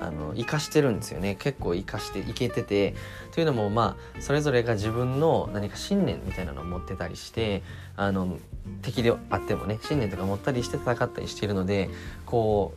[0.00, 2.94] あの生かしてるんですよね結構生かしていけてて
[3.32, 7.62] というのもまあそれぞれが自分の何か信念みたいなのを持ってたりして
[7.96, 8.38] あの
[8.82, 11.88] 敵であってもね信念とか持ったりして戦ったりしているので
[12.26, 12.74] こ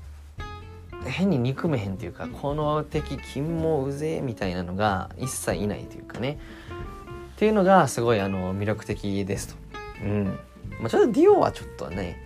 [1.04, 6.40] う変に憎めへんっていうかこの敵金もうぜみたいなのが一切いないというかね
[7.36, 9.56] っていうのがすごいあの魅力的ですと。
[10.04, 10.40] うん
[10.80, 12.22] まあ、ちょっとディオはちょっとね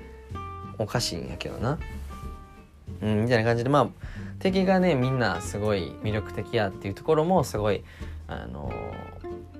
[0.77, 1.79] おかしいんやけどな。
[3.03, 3.89] うん、みたいな感じでまあ
[4.39, 7.83] 敵がねみんなすごい魅力的やっていうところもすごい
[8.27, 8.71] あの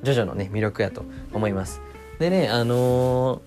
[0.02, 1.82] ジョジョのね魅力やと思います。
[2.20, 3.42] でねあの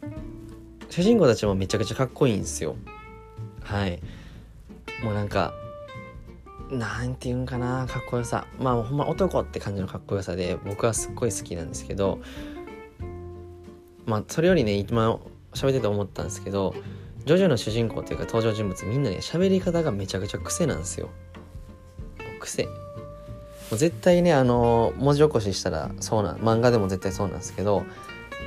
[0.00, 2.76] ー、主人公たちもめちゃくちゃかっこいいんですよ。
[3.64, 4.00] はい。
[5.02, 5.52] もうなんか
[6.70, 12.20] なんて言うんかなかっこよさまあほんま男って感じのかっこよさで僕はすっごい好きなんですけど
[14.06, 15.18] まあそれよりね今
[15.52, 16.74] 喋ってて思ったんですけど
[17.24, 21.08] ジョジョの主人公っていうか登場人物みんなね喋り方がめちゃくちゃ癖なんですよ。
[22.40, 22.64] 癖。
[22.64, 22.70] も
[23.72, 27.84] う絶対ねあの文字起こししたらそうな漫画でも絶対そうなんですけど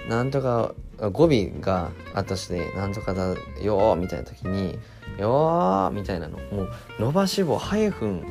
[0.10, 0.74] なんとか
[1.12, 4.78] 語尾があったしてなんとかだよみたいな時に
[5.18, 6.70] よみたいなのもう
[7.00, 8.26] 伸ばし棒ハイフン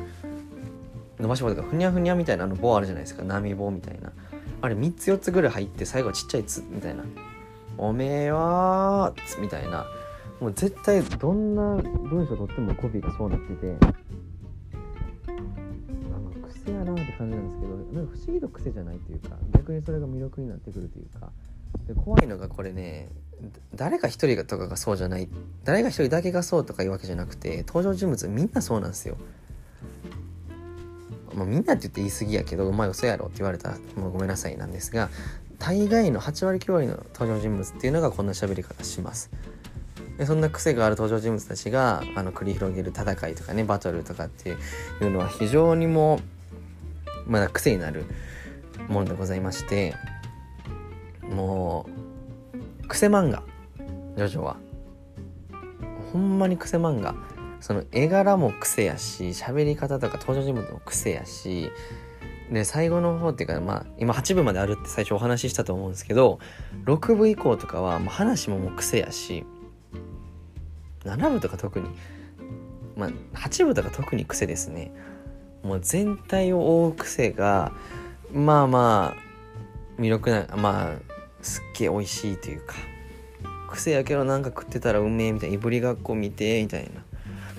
[1.19, 3.23] 伸ばし棒とかふにゃふにゃみたいなの棒あるじゃないですか。
[3.23, 4.11] 波棒みたいな。
[4.61, 7.03] あれ3つ4つぐらい入って最後ちっちゃい「つ」みたいな
[7.77, 9.85] 「おめえよー」みたいな。
[10.39, 13.85] もう絶対どんな文章とってもコピーがそうなっててなんか
[16.49, 21.31] 癖やなって感じなんですけどなんか不思議と癖じゃないというか逆にそれが魅力になってくるというか
[21.87, 23.09] で怖いのがこれね
[23.75, 25.29] 誰か一人とかがそうじゃない
[25.63, 29.17] 誰が一人だけがそうとかいうわけじゃなくて登場人物みんなそうなんですよ。
[31.33, 35.09] まあ、みんなって言って言い過ぎやけど「お前嘘やろ」って言われたらもうごめんなさいなんですが
[35.59, 39.29] 大概の8割9割の登場人物っていうのがこんな喋り方します。
[40.17, 44.53] でそんな癖がある登場人物たちがあの繰り広げる戦いとかねバトルとかってい
[45.01, 46.19] うのは非常にも
[47.27, 48.05] まだ癖になる
[48.87, 49.95] ものでございまして
[51.21, 51.87] も
[52.83, 53.43] う癖漫画
[54.15, 54.57] ジョジョは。
[56.13, 57.13] ほんまに癖漫画。
[57.59, 61.71] その絵柄も癖やし喋り方とか登場人物も癖やし
[62.51, 66.39] で最後の方っていうかまあ今8部まであるって最初お話ししたと思うんですけど
[66.85, 69.45] 6部以降とかはもう話ももう癖やし
[71.05, 71.87] 7部とか特に
[72.95, 74.91] まあ8部とか特に癖ですね。
[75.63, 77.71] もう全体を覆う癖が
[78.31, 82.75] まあまあ魅力なまあすっげえ美味しいというか
[83.71, 86.89] 癖やけどなんか食ってたらうめえみたいないぶりがっこ見てみたいな、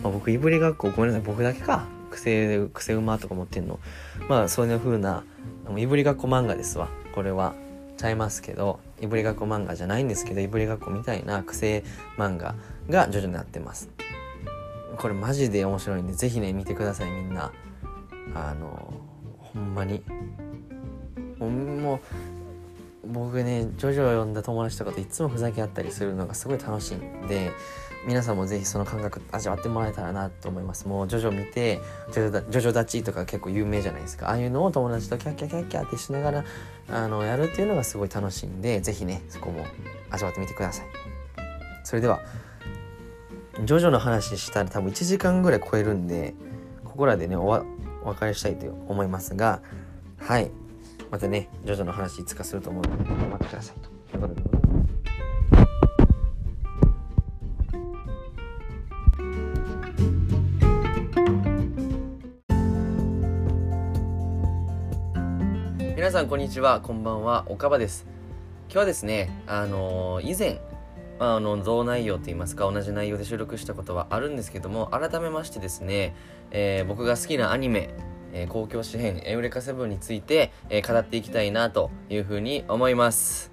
[0.02, 1.86] まあ、僕いぶりがっこごめんなさい僕だけか。
[2.10, 3.78] 癖癖うまとか思ってんの。
[4.28, 5.24] まあそういう風な
[5.76, 6.88] いぶりがっこ漫画ですわ。
[7.14, 7.54] これは。
[7.96, 11.82] ちゃいますけどいぶりがっこ漫画じゃないんですけどいぶりがっこみたいな癖
[12.16, 12.54] 漫画。
[12.88, 13.90] が徐々になってます。
[14.96, 17.52] これマジで面白いんでぜひね見てくださいみんな。
[18.34, 18.92] あの
[19.38, 20.02] ほんまに。
[21.38, 22.00] もう
[23.08, 27.52] 僕ねジョジョを呼んだ友達とかといつもふざけ合ったりするのがすごい楽しいんで
[28.06, 30.88] 皆さんもぜひその感覚味わってもらえたらなと思います。
[30.88, 31.80] もうジョジョ見て
[32.12, 34.28] ジョジョジョジョ立ちとか結構有名じゃないですか。
[34.28, 36.44] ああいうのを友達とキャッキャキャッキャってしながら
[36.88, 39.66] あのやるっていうのがすごい楽しいんでぜひねそこも
[40.10, 40.86] 味わってみてください。
[41.84, 42.20] それでは
[43.64, 46.34] ジョジョの話したら多分1時間ぐらい超えるんで
[46.84, 47.46] ここらでねお
[48.04, 49.62] 別れしたいと思いますが
[50.18, 50.50] はい
[51.10, 53.88] またね、ジョジョの話いつかすると思うので、頑張ってくださいと。
[54.10, 54.42] ということで
[65.94, 68.04] 皆さんこんにちは、こんばんは、岡場です。
[68.68, 70.60] 今日はですね、あのー、以前、
[71.18, 76.14] あの同内容といいますか同じ内容で収録したことはあるんですけども改めましてですね、
[76.50, 77.94] えー、僕が好きなアニメ
[78.32, 83.50] え、公共紙幣エウレカセブンについて、え、語っていきたいなというふうに思います。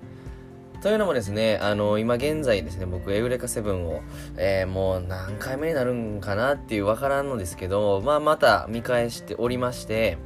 [0.81, 4.01] というのもですね、あの今現在ですね、僕、エウレカセブンを、
[4.35, 10.17] えー、もう何回目になるんかなっていうわからんのですけど、まあ、また見返しておりまして、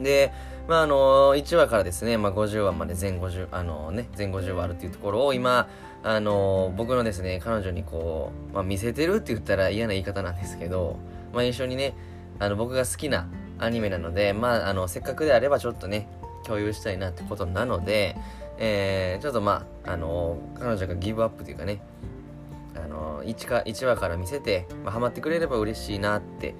[0.00, 0.32] で、
[0.66, 5.68] まあ、あの1話からですね、まあ、50話まで全50、あのね、全50話あるっていうところを今、
[6.02, 10.96] あの僕のですね、彼女にこう、まあ、見せてるって言ったら嫌な言い方なんですけど、
[11.32, 11.94] まあ、一緒にね、
[12.38, 13.28] あの僕が好きな
[13.58, 16.08] アニメなので、まあ、あの、せっかくであればちょっとね、
[16.44, 18.16] 共有したいなってことなので、
[18.58, 21.82] えー、ちょっとまあ、あの、彼女がギブアップというかね、
[22.74, 26.54] あの、1, か1話から見せて、まあ、ハマってくれれば嬉しいなって。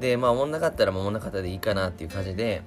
[0.00, 2.62] で、まあ、思んなかったらもんなかったでいいかなっていう感じで、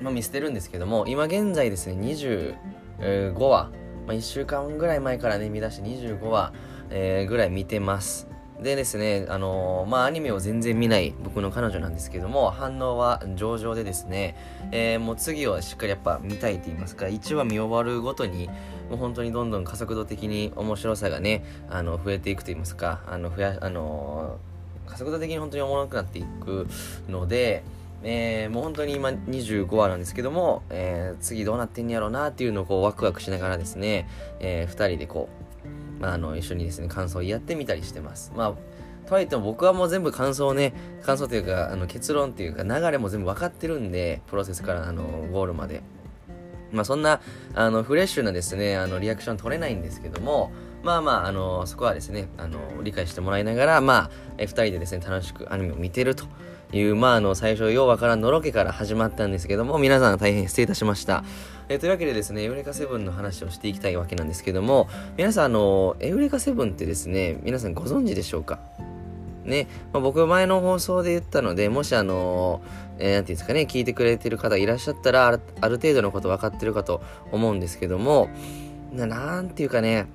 [0.00, 3.70] まあ、見捨てるんですけども、今現在ですね、25話、
[4.06, 6.52] まあ、1週間ぐらい前からね、見出して25話、
[6.90, 8.28] えー、ぐらい見てます。
[8.62, 14.36] でですね、あのー、まあ、アニメを全然見ない僕の彼女なんですけども、反応は上々でですね、
[14.70, 18.46] えー、もう次はしっかりやっぱ見たいと言いますか、1話見終わるごとに、
[18.88, 26.68] もう本当にどんどん加速度的に面白さがね、あの、増えていくと言いますか、あの、増や、あのー、加速度的に本当におもろくなっていく
[27.08, 27.64] ので、
[28.04, 34.08] えー、もう本当に今25話なんですけども、えー、次どうなってんやろうなっていうのをこうワクワクしながらですね、
[34.40, 35.28] えー、2人でこ
[35.98, 38.32] う、まあ、あの一緒にですね感想を言い合ってみたりしてます。
[38.36, 38.54] まあ
[39.06, 45.82] とはいっても僕はもう全部感想をね感想というかあの結論っていうか流れも全部分かってるんでプロセスからあのゴールまで。
[46.72, 47.20] まあそんな
[47.54, 50.50] あのフレッシュなですねあのリアクション取れないんですけども
[50.82, 56.24] まあまああのそこはですねあの理解してもらいながらまあえ2人でですね楽しくアニメを見てると。
[56.74, 61.22] いう、まあ、あの、最初、ようわからんのろけから始まったんですけども、皆さん大変失礼いたしました。
[61.68, 68.58] えー、というわけでですね、エウレカセブンの話をしていきたいわけなんですけども、皆さん、あの、エウレカセブンってですね、皆さんご存知でしょうか？
[69.44, 72.62] ね、まあ、僕前の放送で言ったので、もしあの
[72.98, 78.30] えー、なんていうんですかね、聞いてくれてる方いらっしゃったら、ある程度のこと分かってるかと思うんですけども、
[78.92, 80.06] ななんていうかね、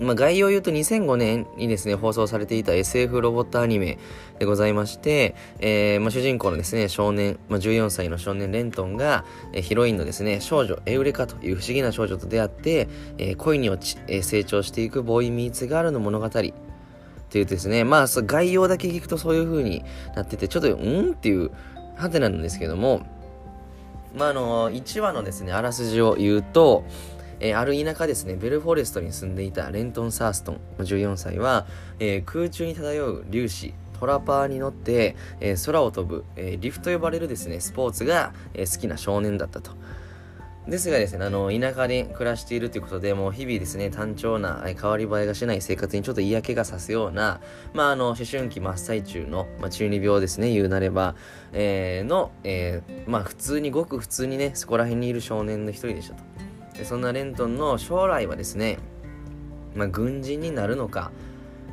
[0.00, 3.98] まあ、概要を言うと2005年にですね、放送されていた SF ロボットアニメ
[4.38, 12.88] でございまして、えー、まあ、主人公のですね、少年、まあ、14歳の少年レントンが、えー、ヒロインのですね、少女エウレカという不思議な少女と出会って、
[13.18, 19.84] えー、恋に落ち、え成長していくボーイミーツガールの物語というですね、まあ、概要だけ聞くとそういう風に
[20.16, 21.12] なってて、ちょっと、うん？
[21.12, 21.50] っていう、
[21.96, 23.02] はてなんですけども、
[24.16, 26.84] まあ、あの、1話のですね、あらすじを言うと、
[27.40, 31.66] えー、ある田舎ですね、ベルフォレストに住んでいたレントン・サーストン、14歳は、
[31.98, 39.72] えー、空中に漂う粒子、トラパーに乗って、えー、空を飛ぶ、えリフと呼ばれるですね、スポーツが、え好きな少年だったと。
[40.68, 47.40] ですがですね、あの、田舎で暮らしているということで、もう日々ですね、単調な、変わり映えがしない生活にちょっと嫌気がさすような、
[47.72, 51.14] まあ、あの、思春期真っ最中の、まあ、中二病ですね、言うなれば、
[51.52, 56.22] えー、の、えー、まあ、普通に、ごく普通にね、そこら辺にいる少年の一人でしたと。
[56.84, 58.78] そんなレントンの将来はですね、
[59.74, 61.10] まあ、軍人になるのか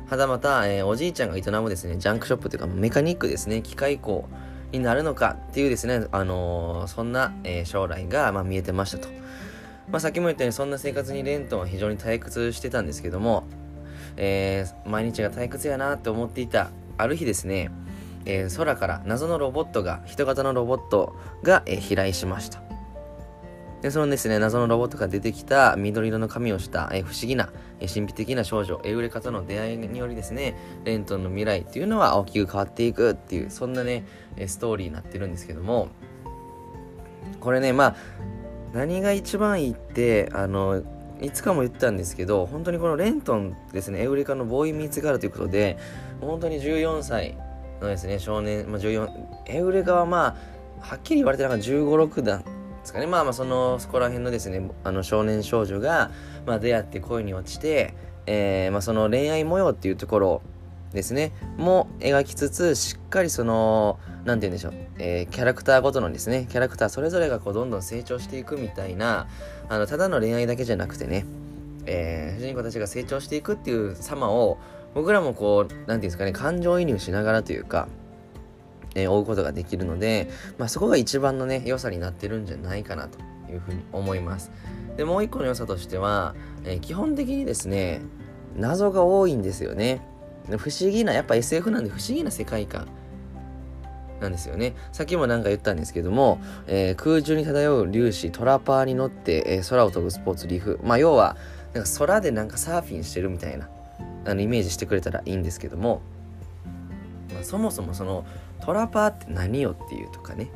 [0.08, 4.28] はたまた、えー、おじいちゃんが営むですねジャンクショップというかメカニックですね機械工
[4.72, 9.08] になるのかっていうですね、あのー、そんな、えー、将来が、まあ、見えてましたと。
[9.90, 13.44] まあ、さっきも言ったようにそんな生活にレントンは非常に退屈してたんですけども、
[14.18, 17.70] え、毎日が退屈やなって思っていたある日ですね、
[18.26, 22.67] え、空から謎のロボットが人型のロボットが、え、飛来しました
[23.82, 34.04] でそのですね謎のロボットが出てきた緑色の髪をした、え、不思議な、え、神秘的な少女エウレカとの出会いによりですねレントンの未来っていうのは大きく変わっていくっていうそんなね
[34.46, 35.88] ストーリーになってるんですけども
[37.40, 37.96] これねまあ
[38.72, 40.82] 何が一番いいってあの
[41.20, 45.78] いつかも言ったんですけど本当にこのレントンですねエウレカのボーイミーツガールということで
[46.20, 47.36] 本当に14歳
[47.80, 49.08] のですね少年、まあ、14
[49.46, 50.36] エウレカはま
[50.80, 52.44] あはっきり言われてなんか1 5 6段
[52.88, 53.06] ですかね。
[53.06, 56.10] まあまあそのそこら辺のですねあの少年少女が、
[56.46, 57.94] まあ、出会って恋に落ちて、
[58.26, 60.42] えーまあ、その恋愛模様っていうところ
[60.92, 61.32] ですね。
[61.58, 69.28] も描きつつしっかりその何て言うんでしょう、えー、キャラクターごとのですねキャラクターそれぞれがこうどんどん成長していくみたいな
[69.68, 71.26] あのただの恋愛だけじゃなくてね、
[71.84, 74.58] えー、主人公たちが成長していくっていう様を
[74.94, 77.88] 僕らもこう何て言うんですかね感情移入しながらというか
[78.94, 83.18] えー、追うことができるので、まあ、そこが一番のね良さになってるんじゃないかなと
[83.50, 84.50] いうふうに思います
[84.96, 86.34] でもう一個の良さとしては、
[86.64, 88.00] えー、基本的にですね
[88.56, 90.02] 謎が多いんですよね
[90.56, 92.88] 不思議なやっぱ SF なんで不思議な世界観
[94.20, 94.74] なんですよね。
[94.92, 100.80] さっきも何か言ったんですけども、えー、空中に漂う粒子トラパーに乗って、えー、空を飛ぶスポーツリフ。
[100.82, 101.36] まあ要は、
[101.72, 103.68] なんか空でなんかサーフィンしてるみたいな、
[104.24, 106.00] あのイメージしてくれたらいいんですけども、
[107.32, 108.24] まあ、そもそもその
[108.60, 110.50] トラパーって何よっていうとかね。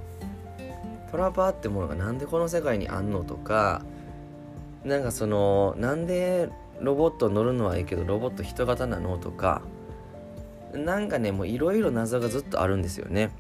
[1.11, 3.82] トラパーってものがなんでこの世界にあんのとか、
[4.84, 6.48] なんかその、なんで
[6.80, 9.62] ロボット乗るのはいいけどロボット人型なのとか、
[10.74, 13.30] なんかね、もういろいろ謎がずっとあるんですよね。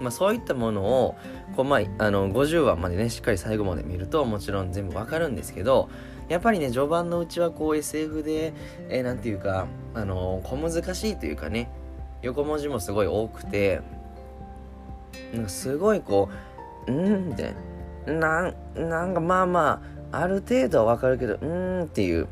[0.00, 1.16] まあ、そういったものを
[1.56, 5.88] こう、まあ、あの50話までねしっかり最後まで見るともちろん全部わかるんですけど
[6.28, 8.52] やっぱりね序盤のうちはこう SF で、
[8.88, 11.70] えー、なんていうかあの小難しいというかね
[12.22, 13.80] 横文字もすごい多くて
[15.32, 16.28] なんかすごいこ
[16.86, 17.54] う「うん」って
[18.06, 22.28] なんなんかまあまあある程度はわかるけど「うん」っていう。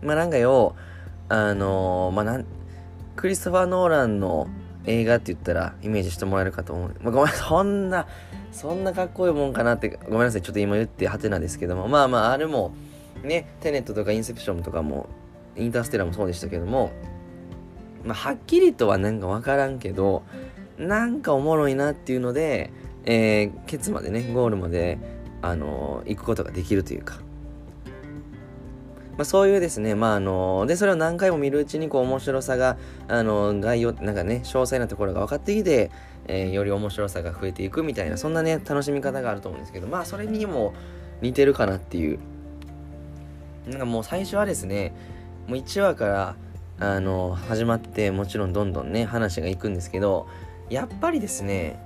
[0.00, 0.76] まあなんかよ
[1.28, 2.44] うあのー、まあなん
[3.16, 4.46] クリストファー・ノーランの
[4.86, 6.96] 映画って言ったらイメージしてもらえるかと思う。
[7.02, 8.06] まあ、ごめん、 そんな、
[8.52, 12.72] そんなかっこいいもんかなって、ごめんなさい、ちょっと今言ってハテナですけども、まあまあ、あれも、
[13.24, 15.06] ね、テネットとかインセプションとかも、
[15.56, 16.92] インターステラーもそうでしたけども、
[18.04, 20.22] まあ、はっきりとはなんかわからんけど、
[20.78, 22.70] なんかおもろいなっていうので、
[23.04, 24.98] えー、ケツまでね、ゴールまで、
[25.42, 27.20] あのー、行くことができるというか、
[29.18, 32.78] まあ、そういうですね、まああので、それを何回も見るうちに、こう、面白さが、
[33.08, 35.90] あの概要、なんかね、詳細なところが分かってきて、
[36.28, 40.72] えー、より面白さが増えていくみたいな、そんなね、楽しみ方があると思うんですけど、まあ、それにも
[41.20, 42.20] 似てるかなっていう。
[43.66, 44.94] なんかもう最初はですね、
[45.48, 46.36] もう1話から、
[46.80, 50.26] あの始まって、もちろんどんどんね、話がいくんですけど、
[50.70, 51.84] やっぱりですね、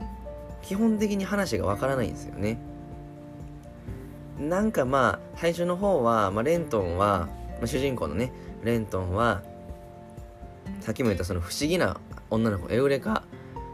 [0.62, 2.59] 基本的に話がわからないんですよね。
[4.38, 7.28] なんかまあ最初の方は、まあ、レントンは、
[7.59, 8.32] まあ、主人公のね
[8.64, 9.43] レントンは
[10.80, 13.22] さっきも言ったその不思議な女の子エウレカ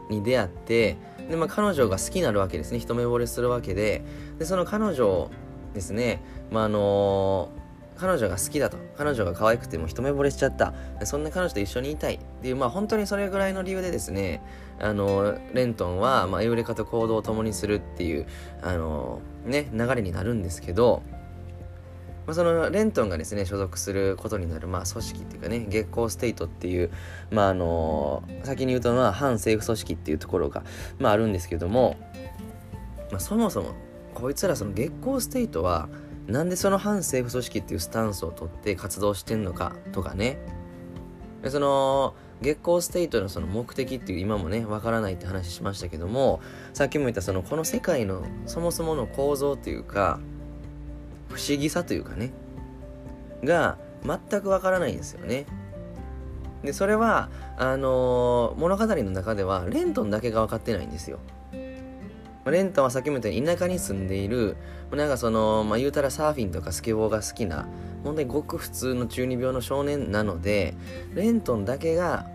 [0.09, 0.97] に出会って
[1.29, 4.03] で、まあ、彼女が好きになるわけですね一目惚れするわけで
[4.37, 5.31] でその彼女
[5.73, 7.49] ですね、まあ、あの
[7.99, 8.77] 彼女が好きだと。
[8.97, 10.73] 彼女が可愛くても一目惚れしちゃった。
[11.05, 12.15] そんな彼女と一緒にいたい。
[12.15, 14.41] っていうまあ本当にそれぐらいの理由でですね
[14.79, 18.27] あのレントンは、まあ、エウレカと行動を共にするっていう
[18.61, 21.03] あのね流れになるんですけど
[22.29, 26.91] まあ、そのレントンがですね所属することになる、まあ、組織っていうかね月光ステイトっていう、
[27.31, 30.63] まああの先に言うとのは反政府組織っていうところが、
[30.99, 31.97] まあ、あるんですけども、
[33.09, 33.73] まあ、そもそも
[34.13, 35.89] こいつらその月光ステイトは
[36.29, 40.37] なんでその反政府組織っていうスタンスを取って活動してんのかとかね。
[41.47, 46.41] その月光ステイトのその目的っていう今もねわからないって話しましたけども
[46.73, 50.19] さっきも言ったそのこの世界のそもそもの構造というか
[51.29, 52.31] 不思議さというかね。
[53.43, 55.45] が全くわからないんですよね。
[56.63, 61.19] でそれはあのー、物語の中ではレントンだけが分かってないんですよ。
[62.51, 64.57] レントンはさっきも言ったように田舎に住んでいる
[64.91, 67.67] なんかその、まあ、言うたらサーフィンとかスケボーが好きな
[68.03, 70.73] 本当にごく普通の中二病の少年なので
[71.13, 72.27] レントンだけが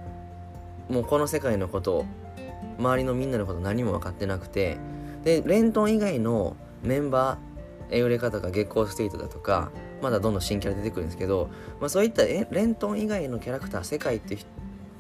[0.89, 2.07] もうこの世界のことを
[2.79, 4.77] 周りのみんなのこと何も分かってなくて
[5.25, 9.71] でレントン以外のメンバー、エウレカとか月光ステイトだとか
[10.03, 11.49] まだどんどん新キャラ出てくるんですけど、
[11.81, 14.37] まあ、そういったレントン以外のキャラクター世界って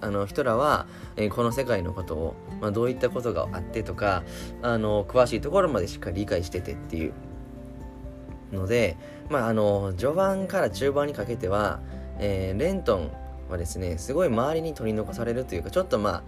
[0.04, 0.86] あの人らは、
[1.16, 4.22] えー、この世界のことを、まあ、どういったことがあってとか
[4.62, 7.12] あの詳しいところまでしっかり理解しててっていう
[8.52, 8.96] ので、
[9.30, 11.80] まあ、あの序盤から中盤にかけては、
[12.18, 13.10] えー、レントン
[13.48, 16.22] はですねすごい周りに取り残されるというかちょっとま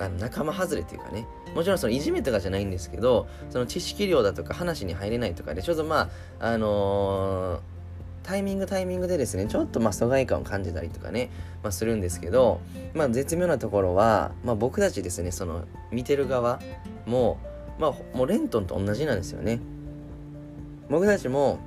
[0.00, 6.10] ああの仲間外れというかねもちろんそのいじめとかじゃないんですけどその知識量だとか話に入れないとかでちょっとま
[6.40, 7.60] ああのー、
[8.22, 11.30] タイミングタイミングでですねちょっとまあ疎外感を感じたりとかね、
[11.62, 12.60] まあ、するんですけど、
[12.94, 16.60] まあ、絶妙なところは、まあ、僕たちですねその見てる側
[17.06, 17.38] も、
[17.78, 19.60] まあ、もうレントンと同じなんですよね。
[20.88, 21.58] 僕たちも、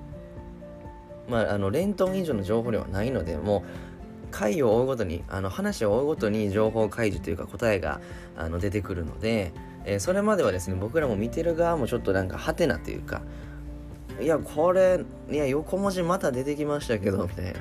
[1.27, 8.01] まあ、あのレントン以上の情報量はないのでもう回を追うごとにあの話を追うごとに情報開示というか答えが
[8.37, 9.53] あの出てくるので、
[9.85, 13.21] えー、それまではですね僕らも見てる側もちょっとなんかハテナというか
[14.21, 17.51] いやこれいや横文字また出てきましたけどみたいな。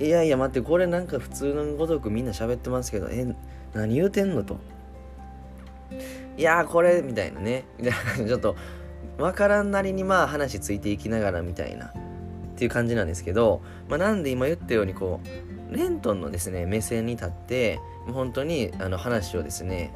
[0.00, 3.32] いやいや待ってこれなんか普通のごとくみんな喋ってますけどえ
[3.74, 4.58] 何言うてんのと。
[6.36, 7.64] いやこれみたいなね。
[8.26, 8.56] ちょっと
[9.18, 11.92] 分からんなりにまあ話ついていきながらみたいな。
[12.54, 15.20] っていう感じなんですけど、まあ、なんで今言ったようにこ
[15.72, 19.92] うレントンのですね目線に立って本当にあの話をですね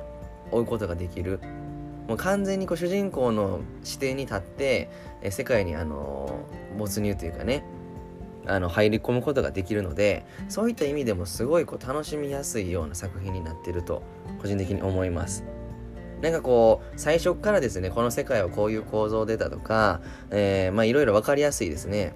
[0.50, 1.40] 追うことができる。
[2.08, 4.90] もう完全にこう主人公の視点に立って
[5.22, 6.46] え世界にあの
[6.76, 7.64] 没入というかね
[8.46, 14.02] あの入り込むことができるのでそういった意味でもすごいこう楽しみやすいような作品になってると
[14.40, 15.44] 個人的に思います。
[16.22, 20.00] なんかこう最初からですねこの世界はこういう構造でだとか、
[20.30, 22.12] えー、まあいろいろ分かりやすいですね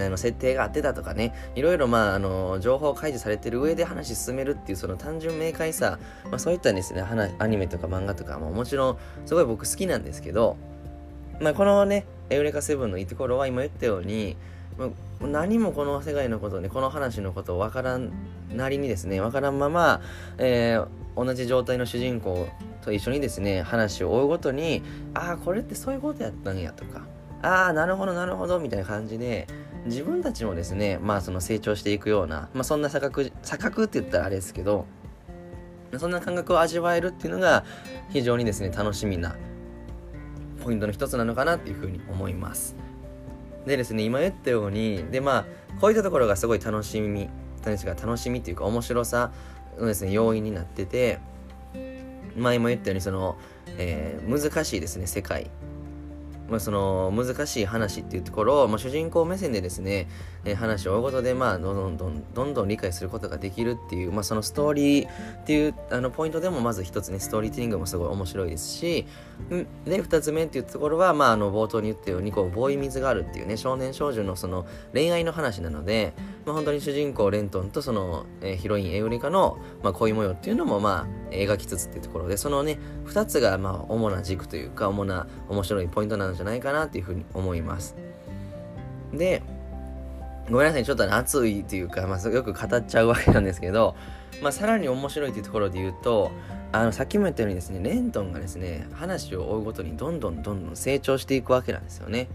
[0.00, 7.02] あの設定があってたとかねいろいろまああの情報開示されてる上で話進めるっていうその単純明快さ、まあ、そういったですね
[7.38, 10.56] アニメとか漫画とかももちろんすごい僕好きなんですけど、
[11.40, 14.36] まあ、このねエウレカセブンのいいところは今言ったように
[15.20, 18.10] 何もこの世界のことねこの話のことを分からん
[18.52, 20.00] なりにですね分からんまま、
[20.38, 22.48] えー、同じ状態の主人公
[22.82, 24.82] と一緒にですね話を追うごとに
[25.14, 27.06] ああこれってそういうことやったんやとか
[27.42, 29.46] ああなるほどなるほどみたいな感じで
[29.86, 34.86] 自分たちもですねまあその成長していくような、まあ、そんな錯覚錯覚って言ったらあれですけど
[35.98, 37.64] そんな感覚を味わえるっていうのが
[38.10, 39.36] 非常にですね楽しみな
[40.62, 42.74] ポイントの一つなのかなっていうふうに思います。
[43.66, 45.44] でですね今言ったようにでまあ
[45.80, 47.28] こういったところがすごい楽しみ
[47.62, 49.32] 何ですか楽しみっていうか面白さ
[49.78, 51.18] のですね要因になってて
[52.36, 53.36] まあ今言ったようにその、
[53.78, 55.50] えー、難しいですね世界。
[56.54, 60.06] まあ、その難しい話っていうところを、まあ、主人公目線でですね、
[60.44, 69.04] えー、話を追うことで、まあ、どんどんどんどん理解することができるっていう、まあ、そのストーリーっていうあのポイントでもまず一つねストーリーティングもすごい面白いですし
[69.84, 76.12] で二つ目っていうところは、まあ、あの冒頭に言ったようにこうボーイミズがあるっていうね少年少女のその恋愛の話なので、
[76.46, 87.96] まあ、本当に主人公レントンとその、えー、ヒロインエウリカの、まあ、恋模様っていうのも、まあ、描きつつっていうところでそのね2つが、まあ、主な軸というか主な面白いポイントなんじゃないかなっていうふうに思います。
[89.12, 89.42] で
[90.50, 93.96] ごめんなさいちょっと、熱いというか、まあ、よく語っちゃうわけなんですけど、
[94.42, 96.30] まあ、さらに面白いというところで言うと
[96.70, 102.28] あのさっきも言ったようにですねレントンがですね話を追うごとにどんどんどんどん成長していくわけなんですよね。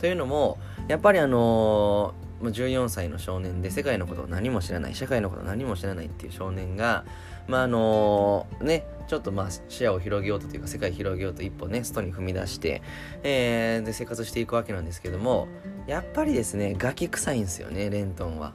[0.00, 7.04] というのもやっぱりあのー14歳の少年で世界のことを何も知らない社会のことを何も知らないっていう少年が
[7.48, 12.82] まああのねちょっとまあ視野を広げようとというか世界広げようと一歩ね外に踏み出して、
[13.22, 15.48] えー、で生活していくわけなんですけども
[15.86, 18.52] やっぱりですねガキ臭いんですよねレントンは。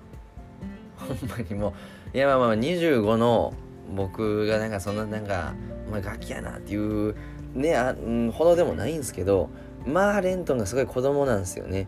[0.97, 1.73] ほんまにも
[2.13, 3.53] ういやまあまあ25の
[3.93, 5.53] 僕がなんかそんななんか
[5.88, 7.15] お前ガキやなっていう
[7.53, 7.95] ねあ、
[8.31, 9.49] ほどでもないんですけど
[9.86, 11.88] まあレントンがすごい子供なんですよね。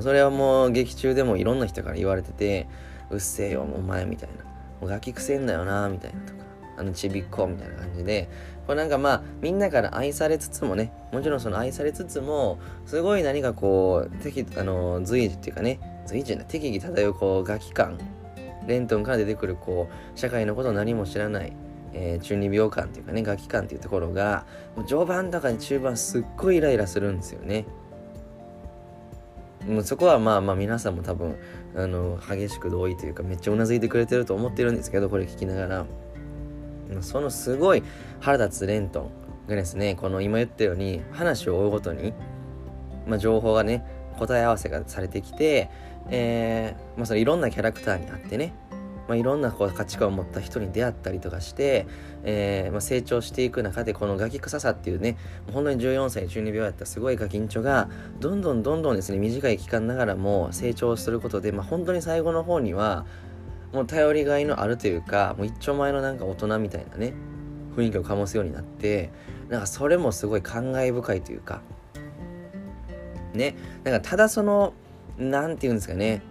[0.00, 2.68] それはもう劇中でもいろんな人から言われてて
[3.10, 4.44] うっせえよお前みたいな。
[4.80, 6.44] もうガキくせんだよなみたいなとか。
[6.76, 8.28] あのちびっこみたいな感じで。
[8.66, 17.98] これなんかまあみんなから愛されつつもねもちろんその愛されつつもすごい何かこう適あの随時っていうかね随時な適宜漂うこうガキ感
[18.66, 21.52] レントンから出てくるこう社会のことを何も知らない
[21.96, 24.46] えー、中二病感っていうかねガキ感っていうところが
[24.88, 27.66] 序盤とか中盤すっごいイライラするんですよね。
[29.66, 31.36] もうそこはまあまあ皆さんも多分
[31.74, 35.86] あの激しく同意というかめっちゃうなずいてくれてると思ってるんですけどこれ聞きながら。
[37.00, 37.82] そのすごい
[38.20, 39.10] 腹立つレント
[39.46, 42.12] ンがですねこの今言ったように話を追うごとに、
[43.06, 43.84] まあ、情報がね
[44.18, 45.70] 答え合わせがされてきて、
[46.10, 48.54] えーまあ、そのいろんなキャラクターにあってね
[49.08, 51.86] まあ、いろんなこう価値観を持った人に出会ったりとかして、
[52.22, 55.16] えーまあ、成長していく中でこのガキ臭さっていうね
[55.52, 57.88] 本当に14歳中二病やったすごいガキンチョが
[58.20, 63.04] どんどんどんどんですね短い期間ながらも成長することで、まあ、本当に最後の方には
[63.72, 67.12] もう頼りがいのあるというかもう一丁前のなんか大人みたいなね
[67.76, 69.10] 雰囲気を醸すようになって
[69.48, 71.60] なんかそれもすごい感慨深いというか。
[73.34, 73.56] ね。
[73.82, 74.72] なんかただその
[75.18, 76.22] なんて言うんですかね。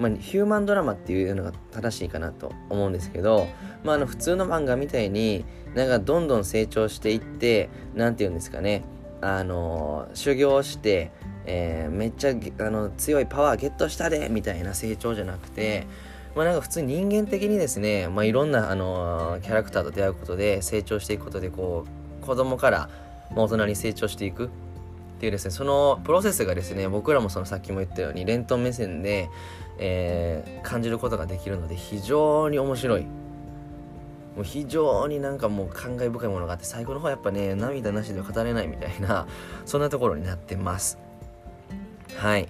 [0.00, 3.46] まあ、ヒューマンドラマっていうのが正しいかなと思うんですけど、
[3.84, 5.44] まあ、あの普通の漫画みたいに
[5.74, 8.82] なんかどんどん成長していってなんて言うんですかね
[9.20, 11.12] あの修行して、
[11.44, 15.86] えーめっちゃあの強いパワーゲットしたでみたいな成長じゃなくて、
[16.34, 21.84] まあ、なんか普通に人間的にですね、まあ、いろんなあのキャラクターと出会うことで成長していくことでこ
[22.22, 22.88] う子供から
[23.36, 24.46] 大人に成長していく。
[24.46, 29.28] っていうですねそのプロセスがですね僕らもそのさっきも言ったようにレントン目線で、
[29.80, 33.06] えー感じることができるので非常に面白い。
[34.36, 39.26] もう非常になんかもう感慨深いものがあって最後の方はやっぱね涙なしでは語れないみたいな
[39.64, 40.98] そんなところになってます。
[42.16, 42.48] はい。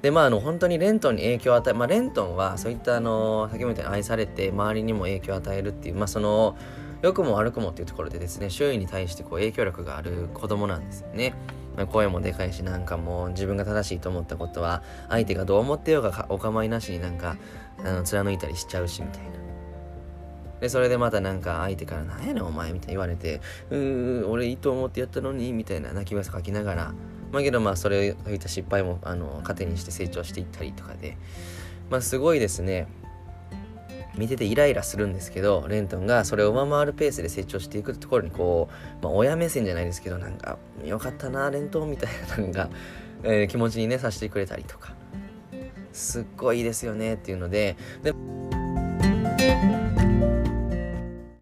[0.00, 6.56] でまああの本当にレントンに影響を与えまあレントンはそういったあの先ほど言ったように愛されて周りにも影響を与えるっていうまあその
[7.02, 11.34] 良くも悪くもっていうところでですね周囲に対してこう影響力がある子供なんですよね。
[11.86, 17.36] 声もでかいしなんかもう自分が正しいと思ったことは相手がどう思ってようがお構いなしになんか
[17.78, 19.38] あの貫いたりしちゃうしみたいな。
[20.60, 26.94] でそれでまたなんか相手から「何やねんお前」みたいに言われて「うー俺いいと思ってやったのに」みたいな泣き声書きながら。
[27.30, 31.16] まあけどまあそれそういった失敗もあの糧にして成長していったりとかで。
[31.90, 32.86] まあすごいですね。
[34.18, 38.68] 見ててイライラするんですけどレントンがそれを上回るペースで成長していくところにこ
[39.00, 42.68] う、まあ、親目線じゃないですけどなんか「よかったなレントン」みたいななんか、
[43.22, 44.94] えー気持ちにねさせてくれたりとか。
[45.92, 47.76] すっごいいいですよねっていうので。
[48.02, 48.14] で